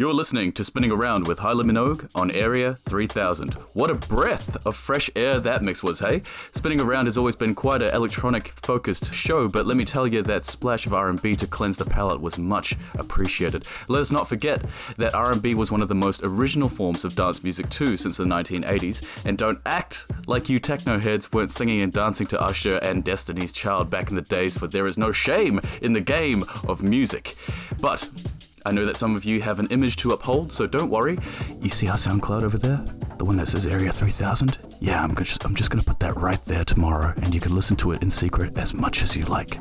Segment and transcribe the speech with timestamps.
[0.00, 3.54] You're listening to Spinning Around with Highly Minogue on Area 3000.
[3.74, 6.22] What a breath of fresh air that mix was, hey?
[6.52, 10.44] Spinning Around has always been quite an electronic-focused show, but let me tell you that
[10.44, 13.66] splash of R&B to cleanse the palate was much appreciated.
[13.88, 14.64] Let us not forget
[14.98, 18.24] that R&B was one of the most original forms of dance music too since the
[18.24, 23.02] 1980s, and don't act like you techno heads weren't singing and dancing to Usher and
[23.02, 26.84] Destiny's Child back in the days, for there is no shame in the game of
[26.84, 27.34] music.
[27.80, 28.08] But
[28.68, 31.18] I know that some of you have an image to uphold, so don't worry.
[31.62, 32.84] You see our SoundCloud over there?
[33.16, 34.58] The one that says Area 3000?
[34.78, 37.76] Yeah, I'm just, I'm just gonna put that right there tomorrow, and you can listen
[37.78, 39.58] to it in secret as much as you like.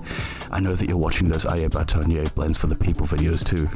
[0.51, 3.69] I know that you're watching those Aye Batonier blends for the people videos too.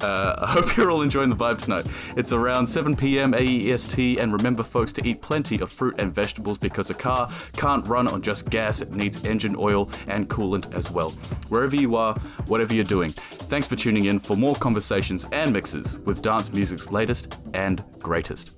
[0.00, 1.86] uh, I hope you're all enjoying the vibe tonight.
[2.16, 3.32] It's around 7 p.m.
[3.32, 7.86] AEST, and remember, folks, to eat plenty of fruit and vegetables because a car can't
[7.86, 11.10] run on just gas, it needs engine oil and coolant as well.
[11.48, 12.14] Wherever you are,
[12.46, 16.92] whatever you're doing, thanks for tuning in for more conversations and mixes with dance music's
[16.92, 18.50] latest and greatest.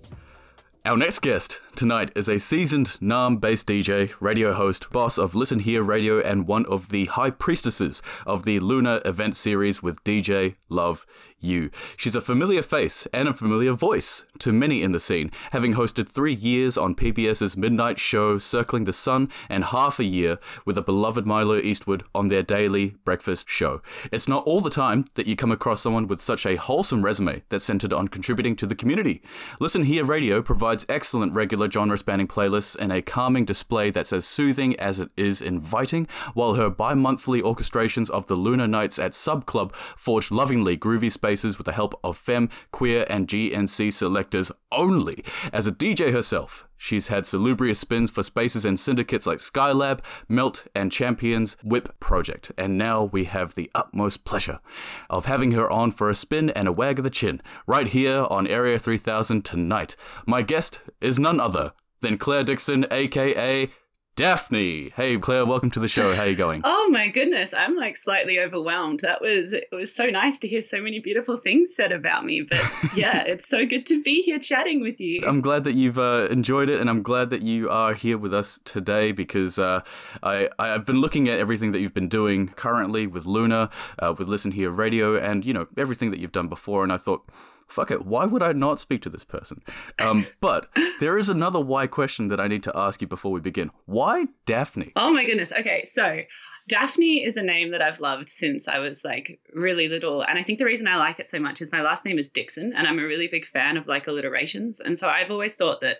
[0.84, 5.60] Our next guest tonight is a seasoned Naarm based DJ, radio host, boss of Listen
[5.60, 10.56] Here Radio, and one of the high priestesses of the Luna event series with DJ
[10.68, 11.06] Love
[11.44, 11.70] You.
[11.96, 16.08] She's a familiar face and a familiar voice to many in the scene, having hosted
[16.08, 20.82] three years on PBS's midnight show Circling the Sun and half a year with the
[20.82, 23.82] beloved Milo Eastwood on their daily breakfast show.
[24.10, 27.42] It's not all the time that you come across someone with such a wholesome resume
[27.48, 29.22] that's centered on contributing to the community.
[29.60, 34.26] Listen Here Radio provides excellent regular genre spanning playlists and a calming display that's as
[34.26, 39.14] soothing as it is inviting, while her bi monthly orchestrations of the Luna Nights at
[39.14, 41.12] Sub Club forge lovingly groovy
[41.42, 45.24] with the help of femme, queer, and GNC selectors only.
[45.52, 50.66] As a DJ herself, She's had salubrious spins for spaces and syndicates like Skylab, Melt,
[50.74, 52.52] and Champions Whip Project.
[52.58, 54.60] And now we have the utmost pleasure
[55.08, 58.26] of having her on for a spin and a wag of the chin right here
[58.28, 59.96] on Area 3000 tonight.
[60.26, 63.70] My guest is none other than Claire Dickson, aka
[64.16, 64.90] Daphne.
[64.90, 66.14] Hey Claire, welcome to the show.
[66.14, 66.60] How you going?
[66.64, 69.00] oh my goodness, I'm like slightly overwhelmed.
[69.00, 72.42] That was it was so nice to hear so many beautiful things said about me.
[72.42, 72.62] But
[72.96, 75.20] yeah, it's so good to be here chatting with you.
[75.26, 78.32] I'm glad that you've uh, enjoyed it, and I'm glad that you are here with
[78.32, 79.80] us today because uh,
[80.22, 83.68] I I've been looking at everything that you've been doing currently with Luna,
[83.98, 86.98] uh, with Listen Here Radio, and you know everything that you've done before, and I
[86.98, 87.28] thought
[87.66, 89.62] fuck it, why would I not speak to this person?
[89.98, 90.68] Um, but
[91.00, 93.70] there is another why question that I need to ask you before we begin.
[93.86, 94.92] Why Daphne?
[94.96, 95.52] Oh my goodness.
[95.52, 96.20] Okay, so
[96.68, 100.22] Daphne is a name that I've loved since I was like really little.
[100.22, 102.30] And I think the reason I like it so much is my last name is
[102.30, 104.80] Dickson, and I'm a really big fan of like alliterations.
[104.80, 105.98] And so I've always thought that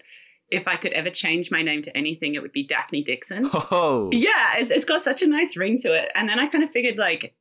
[0.51, 3.51] if I could ever change my name to anything, it would be Daphne Dickson.
[3.71, 4.11] Oh.
[4.13, 6.11] Yeah, it's, it's got such a nice ring to it.
[6.15, 7.35] And then I kind of figured like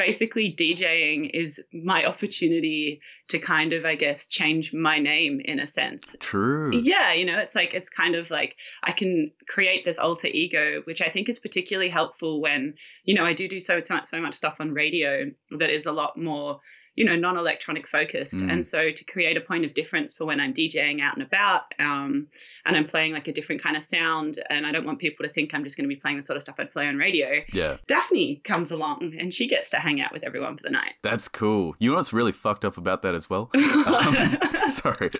[0.00, 5.66] basically DJing is my opportunity to kind of, I guess, change my name in a
[5.66, 6.16] sense.
[6.20, 6.74] True.
[6.74, 10.80] Yeah, you know, it's like, it's kind of like I can create this alter ego,
[10.84, 12.74] which I think is particularly helpful when,
[13.04, 15.84] you know, I do do so, so much, so much stuff on radio that is
[15.84, 16.60] a lot more
[17.00, 18.40] you know, non-electronic focused.
[18.40, 18.52] Mm.
[18.52, 21.72] And so to create a point of difference for when I'm DJing out and about,
[21.78, 22.28] um,
[22.66, 25.32] and I'm playing like a different kind of sound, and I don't want people to
[25.32, 27.40] think I'm just going to be playing the sort of stuff I'd play on radio.
[27.54, 27.78] Yeah.
[27.86, 30.92] Daphne comes along and she gets to hang out with everyone for the night.
[31.00, 31.74] That's cool.
[31.78, 33.50] You know what's really fucked up about that as well?
[33.80, 34.36] Um,
[34.68, 35.10] sorry.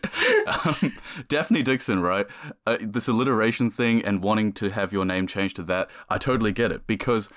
[0.47, 0.97] Um,
[1.29, 2.27] Daphne Dickson, right?
[2.67, 6.53] Uh, this alliteration thing and wanting to have your name changed to that, I totally
[6.53, 7.31] get it because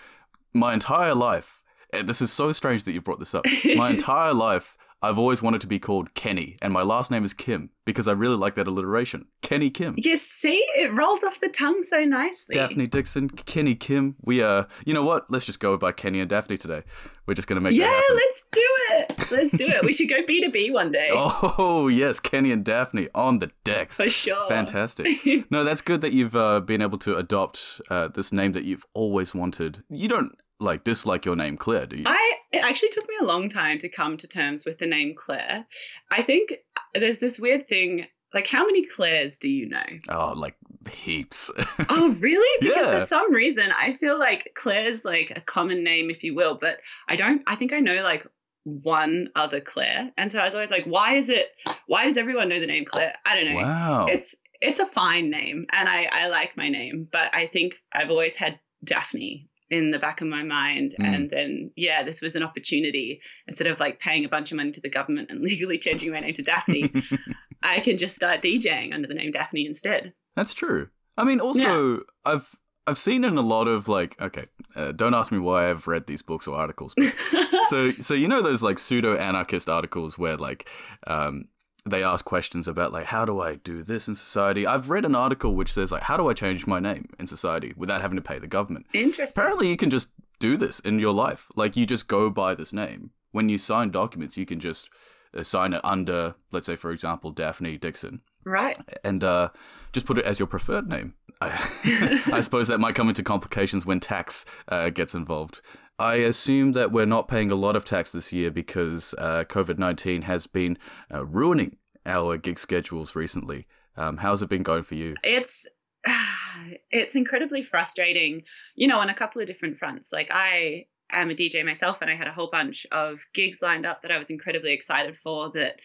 [0.54, 1.63] my entire life,
[2.02, 3.46] this is so strange that you brought this up.
[3.76, 7.34] My entire life, I've always wanted to be called Kenny, and my last name is
[7.34, 9.26] Kim because I really like that alliteration.
[9.42, 9.96] Kenny Kim.
[9.98, 12.56] You see, it rolls off the tongue so nicely.
[12.56, 14.16] Daphne Dickson, Kenny Kim.
[14.22, 15.30] We are, you know what?
[15.30, 16.84] Let's just go by Kenny and Daphne today.
[17.26, 18.16] We're just gonna make yeah, that happen.
[18.16, 18.62] let's do
[18.92, 19.32] it.
[19.32, 19.84] Let's do it.
[19.84, 21.10] We should go B to B one day.
[21.56, 23.98] Oh yes, Kenny and Daphne on the decks.
[23.98, 24.48] For sure.
[24.48, 25.08] Fantastic.
[25.52, 28.86] no, that's good that you've uh, been able to adopt uh, this name that you've
[28.94, 29.84] always wanted.
[29.90, 32.04] You don't like dislike your name Claire, do you?
[32.08, 35.14] I it actually took me a long time to come to terms with the name
[35.16, 35.66] Claire.
[36.12, 38.06] I think uh, there's this weird thing.
[38.34, 39.84] Like, how many Claires do you know?
[40.10, 40.56] oh, like
[40.92, 41.52] heaps.
[41.90, 42.58] Oh, really?
[42.62, 43.00] Because Yeah.
[43.00, 46.80] for some reason, I feel like Claire's like a common name, if you will, but
[47.08, 48.26] I don't, I think I know like
[48.64, 50.12] one other Claire.
[50.18, 51.48] And so I was always like, why is it,
[51.88, 53.14] why does everyone know the name Claire?
[53.26, 53.56] I don't know.
[53.62, 54.06] wow.
[54.08, 58.10] It's, it's a fine name and I, I like my name, but I think I've
[58.10, 60.94] always had Daphne in the back of my mind.
[61.00, 61.16] Mm.
[61.16, 63.22] And then, yeah, this was an opportunity.
[63.48, 66.20] Instead of like paying a bunch of money to the government and legally changing my
[66.20, 66.92] name to Daphne,
[67.64, 70.14] I can just start DJing under the name Daphne instead.
[70.36, 70.90] That's true.
[71.18, 72.56] I mean, also, I've
[72.86, 76.08] I've seen in a lot of like, okay, uh, don't ask me why I've read
[76.08, 76.94] these books or articles.
[76.98, 77.14] But,
[77.68, 80.68] so, so you know those like pseudo anarchist articles where like,
[81.08, 81.46] um,
[81.86, 84.66] they ask questions about like how do I do this in society.
[84.66, 87.74] I've read an article which says like how do I change my name in society
[87.76, 88.86] without having to pay the government.
[88.94, 89.42] Interesting.
[89.42, 90.10] Apparently, you can just
[90.40, 91.48] do this in your life.
[91.56, 93.12] Like you just go by this name.
[93.32, 94.90] When you sign documents, you can just
[95.36, 98.78] uh, sign it under, let's say, for example, Daphne Dickson, Right.
[99.04, 99.50] and uh,
[99.92, 101.16] just put it as your preferred name.
[101.42, 105.62] I, I suppose that might come into complications when tax uh, gets involved.
[106.00, 109.78] I assume that we're not paying a lot of tax this year because uh, COVID
[109.78, 110.78] 19 has been
[111.14, 113.68] uh, ruining our gig schedules recently.
[113.96, 115.16] Um, how's it been going for you?
[115.24, 115.68] It's
[116.92, 118.44] it's incredibly frustrating,
[118.76, 120.12] you know, on a couple of different fronts.
[120.12, 123.86] Like I am a DJ myself and I had a whole bunch of gigs lined
[123.86, 125.80] up that I was incredibly excited for that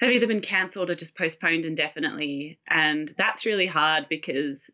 [0.00, 2.58] have either been cancelled or just postponed indefinitely.
[2.68, 4.70] And that's really hard because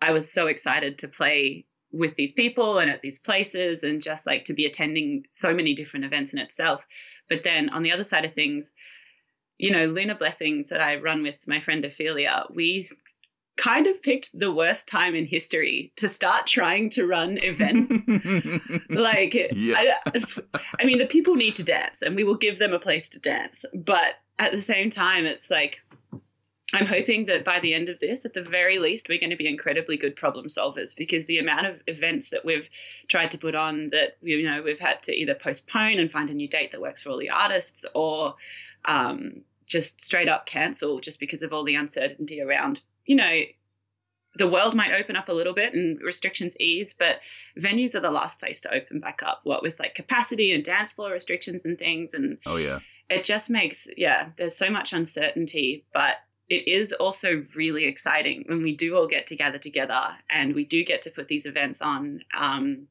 [0.00, 4.26] I was so excited to play with these people and at these places and just
[4.26, 6.86] like to be attending so many different events in itself.
[7.28, 8.70] But then on the other side of things,
[9.58, 12.88] you know, Luna Blessings that I run with my friend Ophelia, we
[13.56, 17.92] kind of picked the worst time in history to start trying to run events.
[18.90, 19.94] like, Yeah.
[20.06, 20.24] I,
[20.80, 23.18] I mean, the people need to dance and we will give them a place to
[23.18, 23.64] dance.
[23.74, 25.80] But at the same time, it's like,
[26.74, 29.36] I'm hoping that by the end of this, at the very least, we're going to
[29.36, 32.68] be incredibly good problem solvers because the amount of events that we've
[33.08, 36.34] tried to put on that you know we've had to either postpone and find a
[36.34, 38.34] new date that works for all the artists, or
[38.86, 43.42] um, just straight up cancel just because of all the uncertainty around you know
[44.36, 47.20] the world might open up a little bit and restrictions ease, but
[47.58, 49.40] venues are the last place to open back up.
[49.44, 52.78] What with like capacity and dance floor restrictions and things, and oh yeah.
[53.10, 56.16] it just makes yeah there's so much uncertainty but
[56.52, 60.84] it is also really exciting when we do all get together together and we do
[60.84, 62.86] get to put these events on um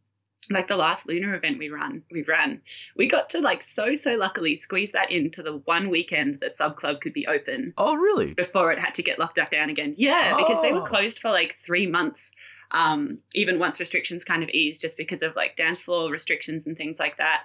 [0.50, 2.62] like the last Luna event we ran we ran
[2.98, 6.75] we got to like so so luckily squeeze that into the one weekend that sub
[6.75, 8.34] club could be open Oh really?
[8.34, 10.94] before it had to get locked down again yeah because they were Oh.
[10.94, 12.31] closed for like three months
[12.74, 16.75] um, even once restrictions kind of eased just because of like dance floor restrictions and
[16.78, 17.42] things like that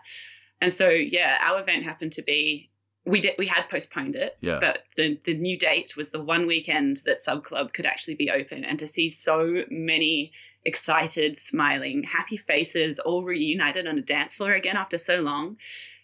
[0.62, 2.70] and so yeah our event happened to be
[3.06, 4.58] we did we had postponed it Yeah.
[4.60, 8.30] but the the new date was the one weekend that sub club could actually be
[8.30, 10.32] open and to see so many
[10.64, 15.56] excited smiling happy faces all reunited on a dance floor again after so long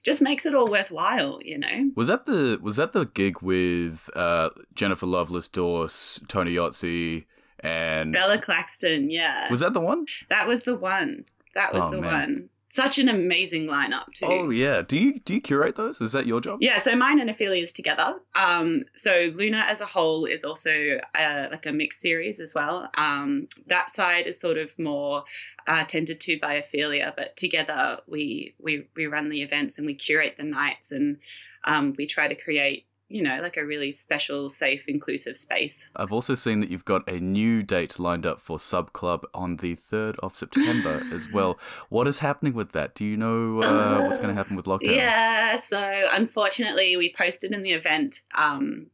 [0.04, 4.08] just makes it all worthwhile you know Was that the was that the gig with
[4.14, 7.24] uh, Jennifer Loveless, Dorse, Tony Yotzi,
[7.60, 10.06] and bella claxton yeah Was that the one?
[10.28, 11.24] That was the one.
[11.54, 12.12] That was Oh, the man.
[12.12, 12.48] one.
[12.72, 14.24] Such an amazing lineup too.
[14.26, 14.80] Oh yeah.
[14.80, 16.00] Do you do you curate those?
[16.00, 16.60] Is that your job?
[16.62, 18.14] Yeah, so mine and Ophelia's together.
[18.34, 22.88] Um, so Luna as a whole is also uh, like a mixed series as well.
[22.96, 25.24] Um, that side is sort of more
[25.66, 29.92] uh, tended to by Ophelia, but together we we we run the events and we
[29.94, 31.18] curate the nights and
[31.64, 35.90] um, we try to create you know like a really special, safe, inclusive space.
[35.96, 39.56] I've also seen that you've got a new date lined up for Sub Club on
[39.56, 41.58] the 3rd of September as well.
[41.88, 42.94] What is happening with that?
[42.94, 44.96] Do you know uh, what's going to happen with lockdown?
[44.96, 48.86] Yeah, so unfortunately, we posted in the event um,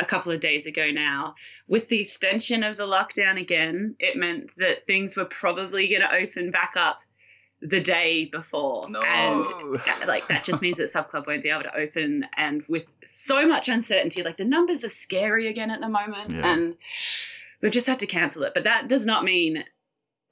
[0.00, 1.34] a couple of days ago now.
[1.66, 6.14] With the extension of the lockdown again, it meant that things were probably going to
[6.14, 7.00] open back up
[7.60, 8.88] the day before.
[8.88, 9.02] No.
[9.02, 9.44] And
[9.80, 12.86] uh, like that just means that sub club won't be able to open and with
[13.04, 16.52] so much uncertainty like the numbers are scary again at the moment Yeah.
[16.52, 16.76] and
[17.60, 19.64] we've just had to cancel it but that does not mean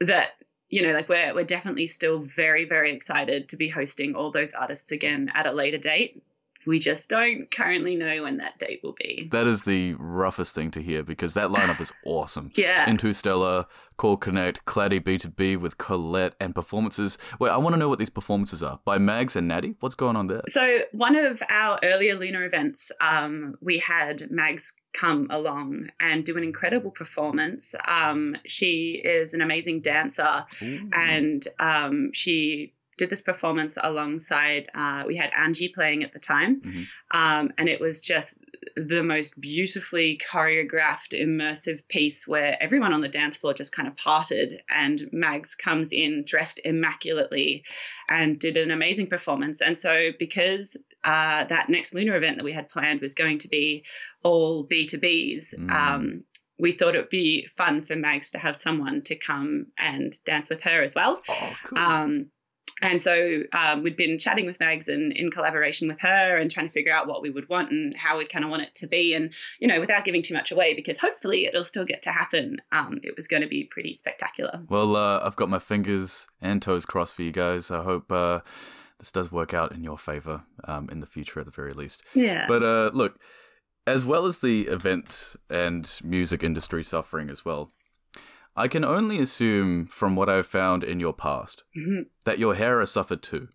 [0.01, 0.31] that
[0.69, 4.53] you know like we're we're definitely still very very excited to be hosting all those
[4.53, 6.23] artists again at a later date
[6.67, 10.71] we just don't currently know when that date will be That is the roughest thing
[10.73, 12.51] to hear because that lineup is awesome.
[12.57, 17.17] yeah Into Stella, Call Connect, Claddy B2B with Colette, and performances.
[17.41, 18.81] Wait, I want to know what these performances are.
[18.85, 19.75] By Mags and Natty?
[19.81, 20.43] What's going on there?
[20.49, 26.37] So one of our earlier Luna events, um, we had Mags come along and do
[26.37, 27.75] an incredible performance.
[27.87, 30.89] Um, she is an amazing dancer, Ooh.
[30.93, 34.69] and um, she did this performance alongside.
[34.75, 36.87] Uh, we had Angie playing at the time, Mhm.
[37.13, 38.35] um, and it was just
[38.77, 43.97] the most beautifully choreographed, immersive piece where everyone on the dance floor just kind of
[43.97, 47.65] parted, and Mags comes in dressed immaculately
[48.09, 49.61] and did an amazing performance.
[49.61, 53.47] And so, because uh, that next Luna event that we had planned was going to
[53.49, 53.85] be
[54.25, 55.71] all B2Bs, Mm.
[55.71, 56.21] um,
[56.59, 60.49] we thought it would be fun for Mags to have someone to come and dance
[60.51, 61.23] with her as well.
[61.29, 61.79] Oh, cool.
[61.79, 62.31] Um,
[62.83, 66.67] and so um, we'd been chatting with Mags and in collaboration with her and trying
[66.67, 68.87] to figure out what we would want and how we'd kind of want it to
[68.87, 69.15] be.
[69.15, 72.59] And, you know, without giving too much away, because hopefully it'll still get to happen,
[72.73, 74.61] um, it was going to be pretty spectacular.
[74.69, 77.71] Well, uh, I've got my fingers and toes crossed for you guys.
[77.71, 78.41] I hope uh,
[78.99, 82.03] this does work out in your favor um, in the future at the very least.
[82.15, 82.45] Yeah.
[82.47, 83.19] But uh, look,
[83.87, 87.73] as well as the event and music industry suffering as well,
[88.57, 92.07] I can only assume from what I've found in your past Mhm.
[92.25, 93.49] that your hair has suffered too,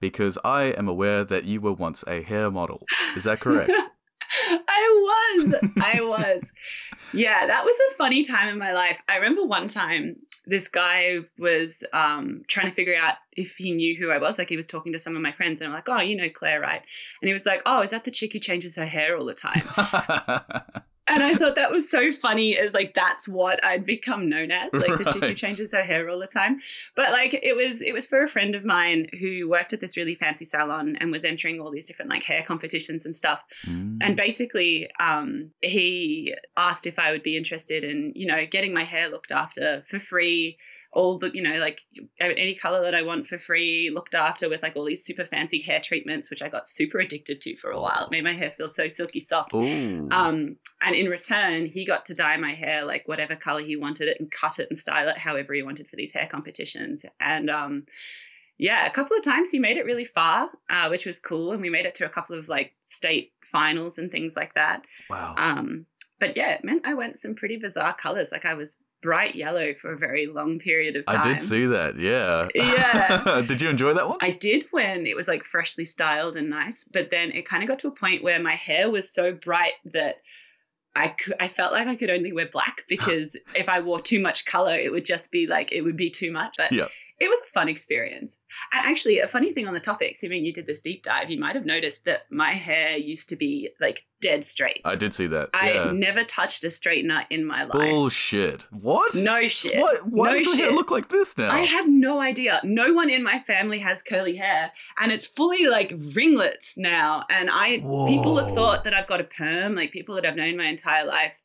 [0.00, 2.84] because I am aware that you were once a hair model.
[3.16, 3.70] Is that correct?
[4.68, 5.54] I was.
[5.80, 6.52] I was.
[7.12, 9.00] Yeah, that was a funny time in my life.
[9.08, 10.16] I remember one time
[10.46, 14.38] this guy was um, trying to figure out if he knew who I was.
[14.38, 16.28] Like he was talking to some of my friends, and I'm like, "Oh, you know
[16.32, 16.82] Claire, right?"
[17.20, 19.34] And he was like, "Oh, is that the chick who changes her hair all the
[19.34, 19.62] time?"
[21.06, 22.56] and I thought that was so funny.
[22.56, 26.08] As like that's what I'd become known as, like the chick who changes her hair
[26.08, 26.60] all the time.
[26.94, 29.96] But like it was, it was for a friend of mine who worked at this
[29.96, 33.42] really fancy salon and was entering all these different like hair competitions and stuff.
[33.66, 33.98] Mm.
[34.00, 38.84] And basically, um, he asked if I would be interested in, you know, getting my
[38.84, 40.58] hair looked after for free,
[40.92, 41.82] all the, you know, like
[42.20, 45.60] any color that I want for free, looked after with like all these super fancy
[45.60, 48.06] hair treatments, which I got super addicted to for a while.
[48.06, 49.54] It made my hair feel so silky soft.
[49.54, 50.08] Ooh.
[50.10, 54.08] Um, and in return, he got to dye my hair like whatever color he wanted
[54.08, 57.04] it and cut it and style it however he wanted for these hair competitions.
[57.20, 57.86] And um,
[58.58, 61.52] yeah, a couple of times he made it really far, uh, which was cool.
[61.52, 64.84] And we made it to a couple of like state finals and things like that.
[65.08, 65.34] wow.
[65.36, 65.86] Um,
[66.18, 68.30] but yeah, it meant I went some pretty bizarre colors.
[68.30, 71.20] Like I was bright yellow for a very long period of time.
[71.20, 71.98] I did see that.
[71.98, 72.48] Yeah.
[72.54, 73.42] Yeah.
[73.48, 74.18] did you enjoy that one?
[74.20, 77.68] I did when it was like freshly styled and nice, but then it kind of
[77.68, 80.16] got to a point where my hair was so bright that
[80.94, 84.20] I could, I felt like I could only wear black because if I wore too
[84.20, 86.54] much color, it would just be like it would be too much.
[86.58, 86.88] But Yeah.
[87.20, 88.38] It was a fun experience.
[88.72, 91.38] And actually, a funny thing on the topic, assuming you did this deep dive, you
[91.38, 94.80] might have noticed that my hair used to be like dead straight.
[94.86, 95.50] I did see that.
[95.52, 95.90] I yeah.
[95.92, 97.72] never touched a straightener in my life.
[97.72, 98.66] Bullshit.
[98.70, 99.14] What?
[99.14, 99.78] No shit.
[99.78, 100.08] What?
[100.08, 101.50] Why no does your hair look like this now?
[101.50, 102.60] I have no idea.
[102.64, 107.24] No one in my family has curly hair, and it's fully like ringlets now.
[107.28, 109.74] And I people have thought that I've got a perm.
[109.74, 111.42] Like people that I've known my entire life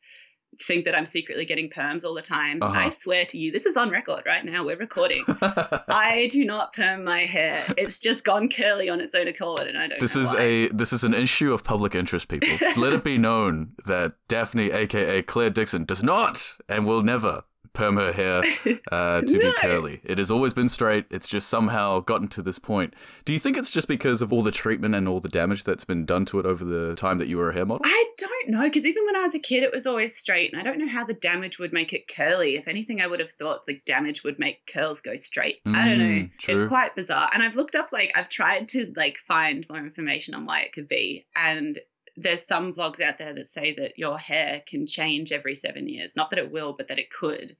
[0.59, 2.61] think that I'm secretly getting perms all the time.
[2.61, 2.79] Uh-huh.
[2.79, 4.65] I swear to you, this is on record right now.
[4.65, 5.23] We're recording.
[5.41, 7.65] I do not perm my hair.
[7.77, 9.99] It's just gone curly on its own accord, and I don't.
[9.99, 10.39] This is why.
[10.39, 12.49] a this is an issue of public interest, people.
[12.77, 17.43] Let it be known that Daphne, aka Claire Dickson, does not and will never
[17.75, 18.41] perm her hair
[18.91, 20.01] uh, to be curly.
[20.03, 21.05] It has always been straight.
[21.11, 22.93] It's just somehow gotten to this point.
[23.25, 25.85] Do you think it's just because of all the treatment and all the damage that's
[25.85, 27.81] been done to it over the time that you were a hair model?
[27.85, 30.59] I don't know because even when I was a kid, it was always straight, and
[30.61, 32.55] I don't know how the damage would make it curly.
[32.55, 35.57] If anything, I would have thought the damage would make curls go straight.
[35.65, 36.05] I don't know.
[36.05, 39.79] Mm, It's quite bizarre, and I've looked up like I've tried to like find more
[39.79, 41.77] information on why it could be, and
[42.17, 46.15] there's some blogs out there that say that your hair can change every seven years.
[46.15, 47.55] Not that it will, but that it could.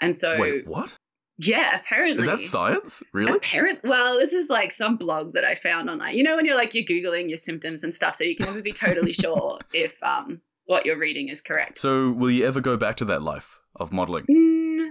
[0.00, 0.96] And so, Wait, what?
[1.38, 3.02] yeah, apparently, Is that science?
[3.12, 3.32] Really?
[3.32, 3.80] Apparent.
[3.84, 6.16] Well, this is like some blog that I found online.
[6.16, 8.62] You know, when you're like you're googling your symptoms and stuff, so you can never
[8.62, 11.78] be totally sure if um what you're reading is correct.
[11.78, 14.24] So, will you ever go back to that life of modeling?
[14.24, 14.90] Mm,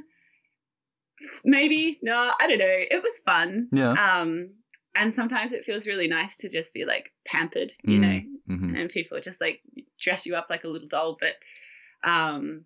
[1.44, 2.66] maybe no, I don't know.
[2.68, 3.68] It was fun.
[3.72, 3.92] Yeah.
[3.94, 4.52] Um,
[4.96, 8.20] and sometimes it feels really nice to just be like pampered, you know,
[8.58, 9.62] hmm and people just like
[10.00, 11.18] dress you up like a little doll.
[11.20, 11.36] But
[12.10, 12.66] um,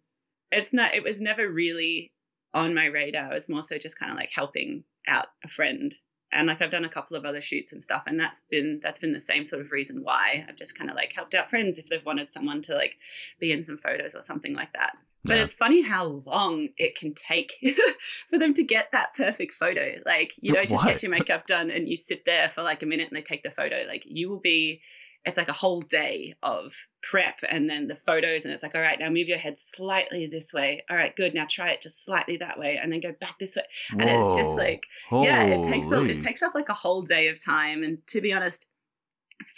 [0.52, 0.96] it's not.
[0.96, 2.12] It was never really
[2.54, 3.32] on my radar.
[3.32, 5.94] It was more so just kind of like helping out a friend.
[6.32, 9.00] And like I've done a couple of other shoots and stuff, and that's been that's
[9.00, 11.78] been the same sort of reason why I've just kind of like helped out friends
[11.78, 12.96] if they've wanted someone to like
[13.40, 14.98] be in some photos or something like that.
[15.24, 15.44] But Yeah.
[15.44, 17.54] it's funny how long it can take
[18.30, 19.96] for them to get that perfect photo.
[20.06, 20.94] Like you don't just why?
[20.94, 23.44] get your makeup done and you sit there for like a minute and they take
[23.44, 23.86] the photo.
[23.88, 24.82] Like you will be
[25.26, 28.82] it's like a whole day of prep and then the photos and it's like all
[28.82, 30.84] right now move your head slightly this way.
[30.90, 33.56] All right good now try it just slightly that way and then go back this
[33.56, 33.64] way.
[33.92, 37.28] And it's just like yeah it takes up, it takes up like a whole day
[37.30, 38.68] of time and to be honest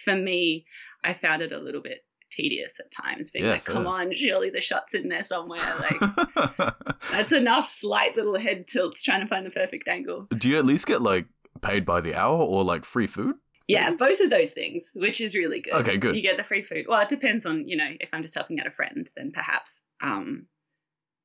[0.04, 0.66] for me
[1.04, 3.94] i found it a little bit tedious at times being Yeah, like come fair.
[3.94, 6.74] on surely the shot's in there somewhere like
[7.12, 10.28] that's enough slight little head tilts trying to find the perfect angle.
[10.36, 11.28] Do you at least get like
[11.62, 13.36] paid by the hour or like free food?
[13.68, 15.74] Yeah both of those things which is really good.
[15.74, 16.16] Okay, good.
[16.16, 16.86] you get the free food.
[16.88, 19.82] Well it depends on you know if i'm just helping out a friend then perhaps
[20.02, 20.46] um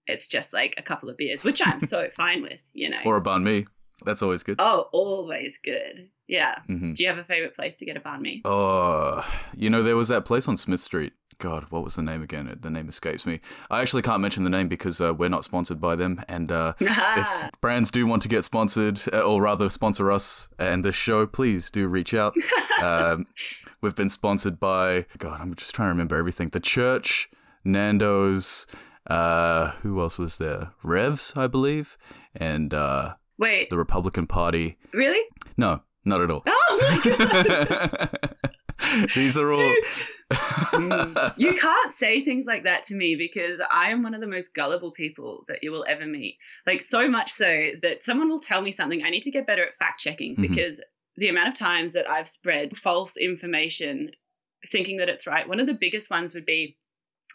[0.06, 2.99] it's just like a couple of beers which i'm so fine with you know.
[3.04, 3.66] Or a banh mi?
[4.04, 4.56] That's always good.
[4.58, 6.08] oh always good.
[6.26, 6.56] Yeah.
[6.66, 8.42] Hmm do you have a favorite place to get a banh mi?
[8.44, 9.25] Oh,
[9.56, 12.56] you know, there was that place on Smith Street God, what was the name again?
[12.61, 13.40] The name escapes me.
[13.68, 16.22] I actually can't mention the name because uh, we're not sponsored by them.
[16.28, 20.84] And uh, if brands do want to get sponsored, uh, or rather sponsor us and
[20.84, 22.37] this show, please do reach out.
[22.80, 23.26] um,
[23.80, 26.50] we've been sponsored by, God, I'm just trying to remember everything.
[26.50, 27.28] The church,
[27.64, 28.68] Nando's,
[29.08, 30.70] uh, who else was there?
[30.84, 31.99] Revs, I believe,
[32.37, 34.78] and uh, Wait, the Republican Party.
[34.92, 35.26] really?
[35.56, 36.44] No, not at all.
[36.46, 38.50] Oh my god.
[39.14, 39.56] These are all.
[39.58, 41.32] Dude.
[41.37, 44.54] you can't say things like that to me because I am one of the most
[44.54, 46.38] gullible people that you will ever meet.
[46.66, 49.02] Like, so much so that someone will tell me something.
[49.04, 50.49] I need to get better at fact checking Mhm.
[50.49, 50.80] because
[51.16, 54.12] the amount of times that I've spread false information
[54.70, 56.78] thinking that it's right, one of the biggest ones would be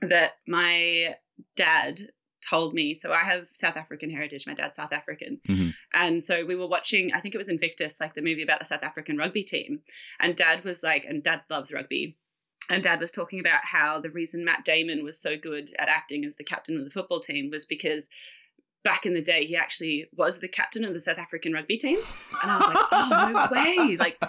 [0.01, 1.15] that my
[1.55, 2.09] dad
[2.47, 2.93] told me.
[2.93, 4.45] So I have South African heritage.
[4.47, 5.39] My dad's South African.
[5.47, 5.73] Mhm.
[5.93, 8.65] And so we were watching, I think it was Invictus, like the movie about the
[8.65, 9.81] South African rugby team.
[10.19, 12.15] And dad was like, and dad loves rugby.
[12.69, 16.25] And dad was talking about how the reason Matt Damon was so good at acting
[16.25, 18.09] as the captain of the football team was because
[18.83, 21.97] back in the day he actually was the captain of the South African rugby team.
[22.43, 23.47] And I was like, oh, no
[23.87, 23.97] way.
[23.97, 24.19] Like,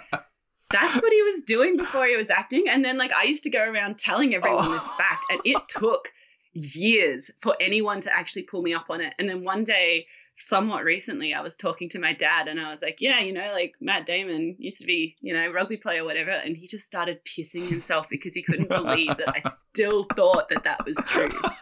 [0.71, 2.67] that's what he was doing before he was acting.
[2.69, 6.13] And then, like, I used to go around telling everyone this fact, and it took
[6.53, 9.15] years for anyone to actually pull me up on it.
[9.19, 10.07] And then one day,
[10.39, 13.51] somewhat recently, I was talking to my dad, and I was like, "Yeah, you know,
[13.53, 17.25] like Matt Damon used to be, you know, rugby player, whatever." And he just started
[17.25, 21.31] pissing himself because he couldn't believe that I still thought that that was true.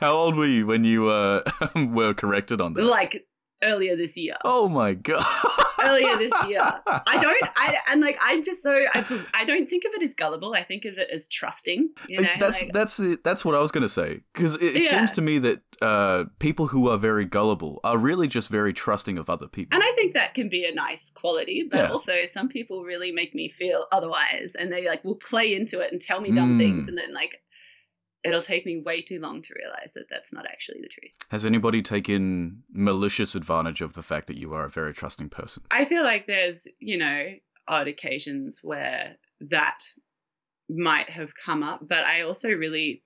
[0.00, 1.42] How old were you when you uh,
[1.76, 2.84] were corrected on that?
[2.84, 3.26] Like
[3.62, 4.34] earlier this year.
[4.44, 5.24] oh my god!
[5.82, 6.60] earlier this year.
[6.86, 7.42] I don't.
[7.56, 8.72] I and like I'm just so.
[8.94, 10.54] I, I don't think of it as gullible.
[10.54, 11.90] I think of it as trusting.
[12.08, 14.82] You know, that's like, that's the, that's what I was gonna say because it, it
[14.84, 14.90] Yeah.
[14.90, 19.18] seems to me that uh, people who are very gullible are really just very trusting
[19.18, 19.74] of other people.
[19.76, 21.88] and I think that can be a nice quality, but Yeah.
[21.90, 25.90] also some people really make me feel otherwise, and they like will play into it
[25.92, 26.58] and tell me dumb Mm.
[26.58, 27.40] things, and then like
[28.24, 31.10] it'll take me way too long to realize that that's not actually the truth.
[31.30, 35.64] Has anybody taken malicious advantage of the fact that you are a very trusting person?
[35.70, 37.34] I feel like there's, you know,
[37.68, 39.78] odd occasions where that
[40.68, 43.02] might have come up, but I also really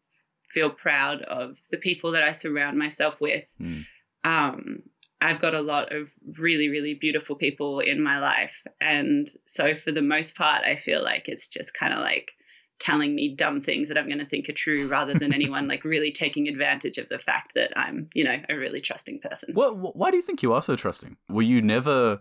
[0.50, 3.54] feel proud of the people that I surround myself with.
[3.61, 3.85] Mm.
[4.25, 4.82] Um,
[5.20, 8.62] I've got a lot of really, really beautiful people in my life.
[8.80, 12.32] And so, for the most part, I feel like it's just kind of like
[12.78, 15.85] telling me dumb things that I'm going to think are true rather than anyone like
[15.85, 19.55] really taking advantage of the fact that I'm, you know, a really trusting person.
[19.55, 19.96] What?
[19.96, 21.16] Why do you think you are so trusting?
[21.29, 22.20] Were you never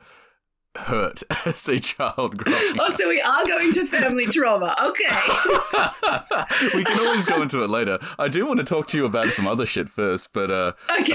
[0.78, 2.92] hurt as a child growing Oh, up?
[2.92, 4.76] so we are going to family trauma.
[4.84, 5.06] Okay.
[6.76, 7.98] we can always go into it later.
[8.20, 11.14] I do want to talk to you about some other shit first, but uh, Okay.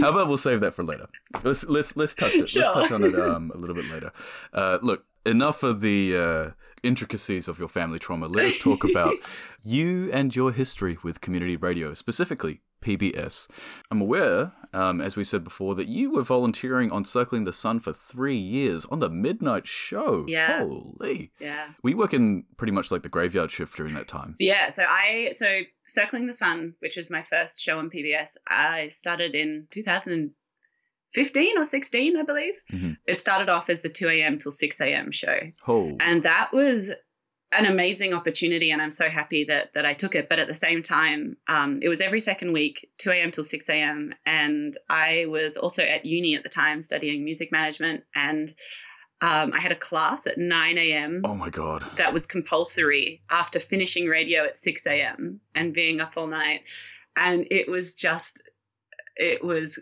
[0.00, 1.06] how about we'll save that for later?
[1.42, 2.48] Let's let's let's touch it.
[2.48, 2.62] Sure.
[2.62, 4.12] Let's touch on it um, a little bit later.
[4.52, 6.50] Uh, look, enough of the uh,
[6.84, 8.28] intricacies of your family trauma.
[8.28, 9.14] Let us talk about
[9.64, 13.48] you and your history with community radio, specifically PBS.
[13.90, 17.80] I'm aware, um, as we said before, that you were volunteering on Circling the Sun
[17.80, 20.24] for three years on the midnight show.
[20.28, 20.58] Yeah.
[20.58, 21.30] Holy.
[21.40, 21.68] yeah.
[21.82, 24.34] We work in pretty much like the graveyard shift during that time.
[24.34, 24.70] So, yeah.
[24.70, 29.34] So I so Circling the Sun, which was my first show on PBS, I started
[29.34, 29.66] in
[31.14, 32.54] 2015 or 16, I believe.
[32.72, 32.96] Mhm.
[33.06, 34.38] It started off as the 2 a.m.
[34.38, 35.10] till 6 a.m.
[35.10, 35.96] show, Oh.
[36.00, 36.92] and that was
[37.52, 40.54] an amazing opportunity and i'm so happy that that i took it but at the
[40.54, 45.24] same time um, it was every second week 2 a.m till 6 a.m and i
[45.28, 48.54] was also at uni at the time studying music management and
[49.20, 51.84] um, i had a class at 9 a.m oh my god.
[51.96, 55.40] that was compulsory after finishing radio at 6 a.m.
[55.54, 56.62] and being up all night.
[57.14, 58.42] And it was just,
[59.14, 59.78] it was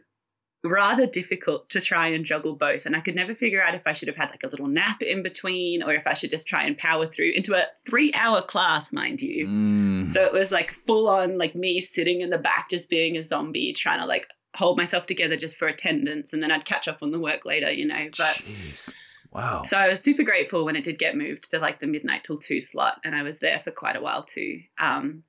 [0.64, 2.86] rather difficult to try and juggle both.
[2.86, 5.02] And I could never figure out if I should have had like a little nap
[5.02, 8.40] in between or if I should just try and power through into a three hour
[8.40, 9.46] class, mind you.
[9.48, 10.10] Mm.
[10.10, 13.22] So it was like full on, like me sitting in the back, just being a
[13.22, 16.32] zombie, trying to like hold myself together just for attendance.
[16.32, 18.08] And then I'd catch up on the work later, you know.
[18.16, 18.92] But Jeez.
[19.32, 19.62] Wow.
[19.62, 22.36] so I was super grateful when it did get moved to like the midnight till
[22.36, 24.60] two slot, and I was there for quite a while too.
[24.78, 25.24] Um,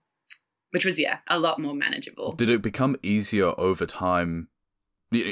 [0.72, 2.34] which was yeah, a lot more manageable.
[2.34, 4.50] Did it become easier over time?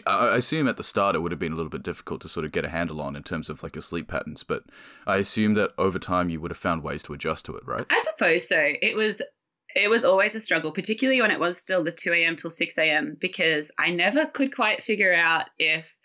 [0.06, 2.46] I assume at the start it would have been a little bit difficult to sort
[2.46, 4.64] of get a handle on in terms of like your sleep patterns, but
[5.06, 7.86] I assume that over time you would have found ways to adjust to it, right?
[7.90, 8.74] I suppose so.
[8.82, 9.22] It was
[9.76, 12.36] it was always a struggle, particularly when it was still the two a.m.
[12.36, 13.18] till six a.m.
[13.20, 15.96] because I never could quite figure out if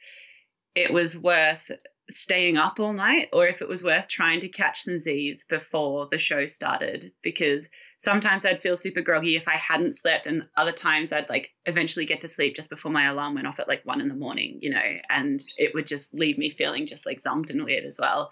[0.74, 1.70] it was worth
[2.08, 6.06] staying up all night or if it was worth trying to catch some Z's before
[6.08, 10.70] the show started because sometimes I'd feel super groggy if I hadn't slept and other
[10.70, 13.84] times I'd like eventually get to sleep just before my alarm went off at like
[13.84, 17.18] one in the morning, you know, and it would just leave me feeling just like
[17.18, 18.30] zonked and weird as well.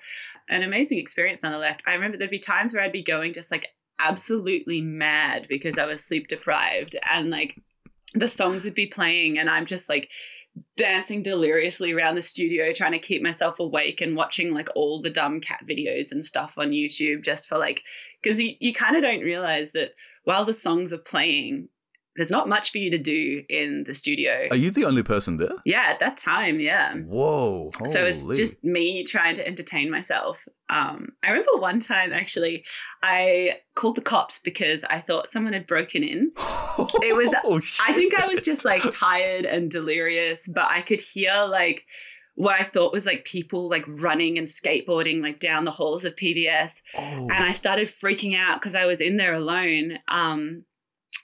[0.49, 1.79] An amazing experience nonetheless.
[1.85, 3.67] I remember there'd be times where I'd be going just like
[3.99, 7.61] absolutely mad because I was sleep deprived and like
[8.15, 10.11] the songs would be playing and I'm just like
[10.77, 15.11] dancing deliriously around the studio trying to keep myself awake and watching like all the
[15.11, 17.83] dumb cat videos and stuff on YouTube just for like
[18.23, 19.90] because you, you kind of don't realize that
[20.25, 21.69] while the songs are playing
[22.16, 24.46] there's not much for you to do in the studio.
[24.50, 25.55] Are you the only person there?
[25.64, 26.94] Yeah, at that time, yeah.
[26.94, 27.70] Whoa.
[27.87, 30.46] So it's just me trying to entertain myself.
[30.70, 32.64] Um, I remember one time actually,
[33.03, 36.31] I called the cops because I thought someone had broken in.
[37.03, 41.00] it was- Oh, I think I was just like tired and delirious, but I could
[41.00, 41.85] hear like
[42.37, 46.16] what I thought was like people like running and skateboarding like down the halls of
[46.16, 47.00] PBS Oh.
[47.00, 49.98] and I started freaking out because I was in there alone.
[50.09, 50.64] Um,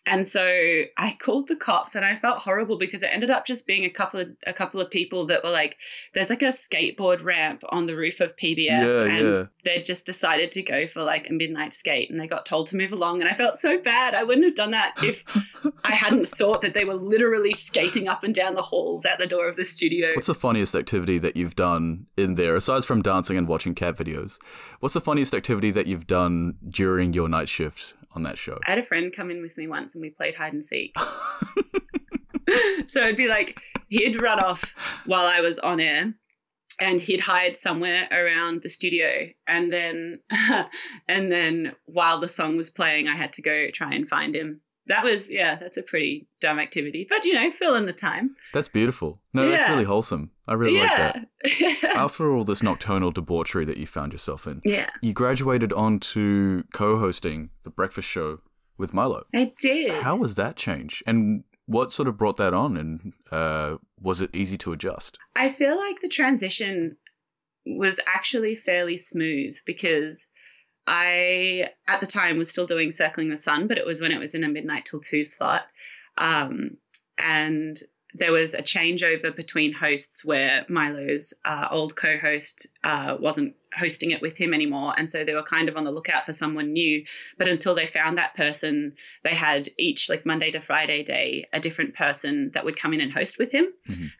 [0.06, 3.66] and so I called the cops, and I felt horrible because it ended up just
[3.66, 5.76] being a couple of a couple of people that were like,
[6.14, 9.44] "There's like a skateboard ramp on the roof of PBS, Yeah, and yeah.
[9.64, 12.76] they just decided to go for like a midnight skate, and they got told to
[12.76, 14.14] move along, and I felt so bad.
[14.14, 15.22] I wouldn't have done that if
[15.84, 19.26] I hadn't thought that they were literally skating up and down the halls at the
[19.26, 20.14] door of the studio.
[20.14, 23.96] What's the funniest activity that you've done in there, aside from dancing and watching cat
[23.96, 24.38] videos?
[24.80, 28.58] What's the funniest activity that you've done during your night shift on that show?
[28.66, 30.94] I had a friend come in with me once and we played hide and seek.
[32.86, 34.74] so it'd be like he'd run off
[35.06, 36.14] while I was on air
[36.80, 40.20] and he'd hide somewhere around the studio and then
[41.08, 44.60] and then while the song was playing I had to go try and find him.
[44.90, 47.06] That was yeah, that's a pretty dumb activity.
[47.08, 48.34] But you know, fill in the time.
[48.52, 49.20] That's beautiful.
[49.32, 50.32] No, that's really wholesome.
[50.48, 51.28] I really like that.
[51.94, 54.88] After all this nocturnal debauchery that you found yourself in, yeah.
[55.00, 58.40] you graduated onto co-hosting the breakfast show
[58.76, 59.26] with Milo.
[59.32, 60.02] I did.
[60.02, 61.04] How was that change?
[61.06, 62.76] And what sort of brought that on?
[62.76, 65.18] And uh, was it easy to adjust?
[65.36, 66.96] I feel like the transition
[67.64, 70.26] was actually fairly smooth because
[70.92, 74.18] I, at the time, was still doing Circling the Sun, but it was when it
[74.18, 75.66] was in a midnight till two slot.
[76.18, 76.78] Um,
[77.16, 77.80] and
[78.12, 84.10] there was a changeover between hosts where Milo's uh, old co host uh, wasn't hosting
[84.10, 84.94] it with him anymore.
[84.96, 87.04] And so they were kind of on the lookout for someone new.
[87.38, 91.60] But until they found that person, they had each, like Monday to Friday day, a
[91.60, 93.66] different person that would come in and host with him.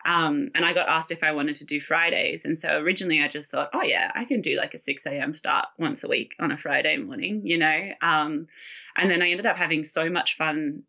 [0.04, 2.44] Um, and I got asked if I wanted to do Fridays.
[2.44, 5.32] And so originally I just thought, oh, yeah, I can do like a 6 a.m.
[5.32, 7.90] start once a week on a Friday morning, you know?
[8.02, 8.46] Um,
[8.96, 10.84] and then I ended up having so much fun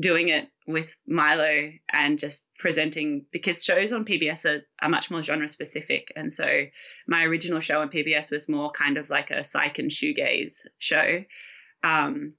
[0.00, 5.22] doing it with Milo and just presenting because shows on PBS are, are much more
[5.22, 6.12] genre specific.
[6.16, 6.64] And so
[7.06, 11.24] my original show on PBS was more kind of like a psych and shoegaze show.
[11.84, 12.34] Um,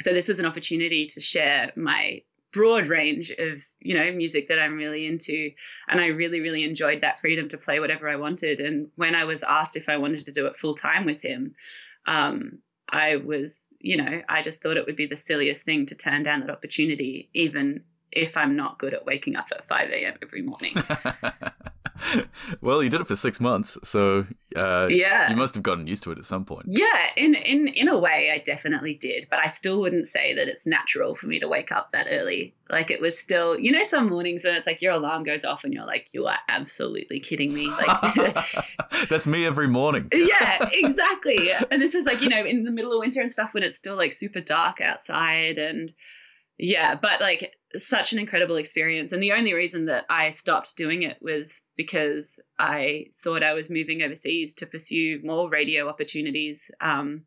[0.00, 4.58] so this was an opportunity to share my broad range of you know music that
[4.58, 5.50] I'm really into
[5.88, 9.24] and I really really enjoyed that freedom to play whatever I wanted and when I
[9.24, 11.54] was asked if I wanted to do it full time with him
[12.06, 15.94] um I was you know I just thought it would be the silliest thing to
[15.94, 20.14] turn down that opportunity even if I'm not good at waking up at 5 a.m.
[20.22, 20.74] every morning
[22.60, 26.02] well, you did it for six months, so uh, yeah you must have gotten used
[26.04, 26.66] to it at some point.
[26.68, 30.48] Yeah, in in in a way, I definitely did, but I still wouldn't say that
[30.48, 32.54] it's natural for me to wake up that early.
[32.70, 35.64] Like it was still, you know, some mornings when it's like your alarm goes off
[35.64, 37.68] and you're like, you are absolutely kidding me.
[37.68, 38.36] Like,
[39.08, 40.08] That's me every morning.
[40.12, 41.50] yeah, exactly.
[41.70, 43.76] And this was like, you know, in the middle of winter and stuff when it's
[43.76, 45.92] still like super dark outside, and
[46.58, 49.12] yeah, but like such an incredible experience.
[49.12, 53.70] And the only reason that I stopped doing it was because I thought I was
[53.70, 56.70] moving overseas to pursue more radio opportunities.
[56.80, 57.24] Um,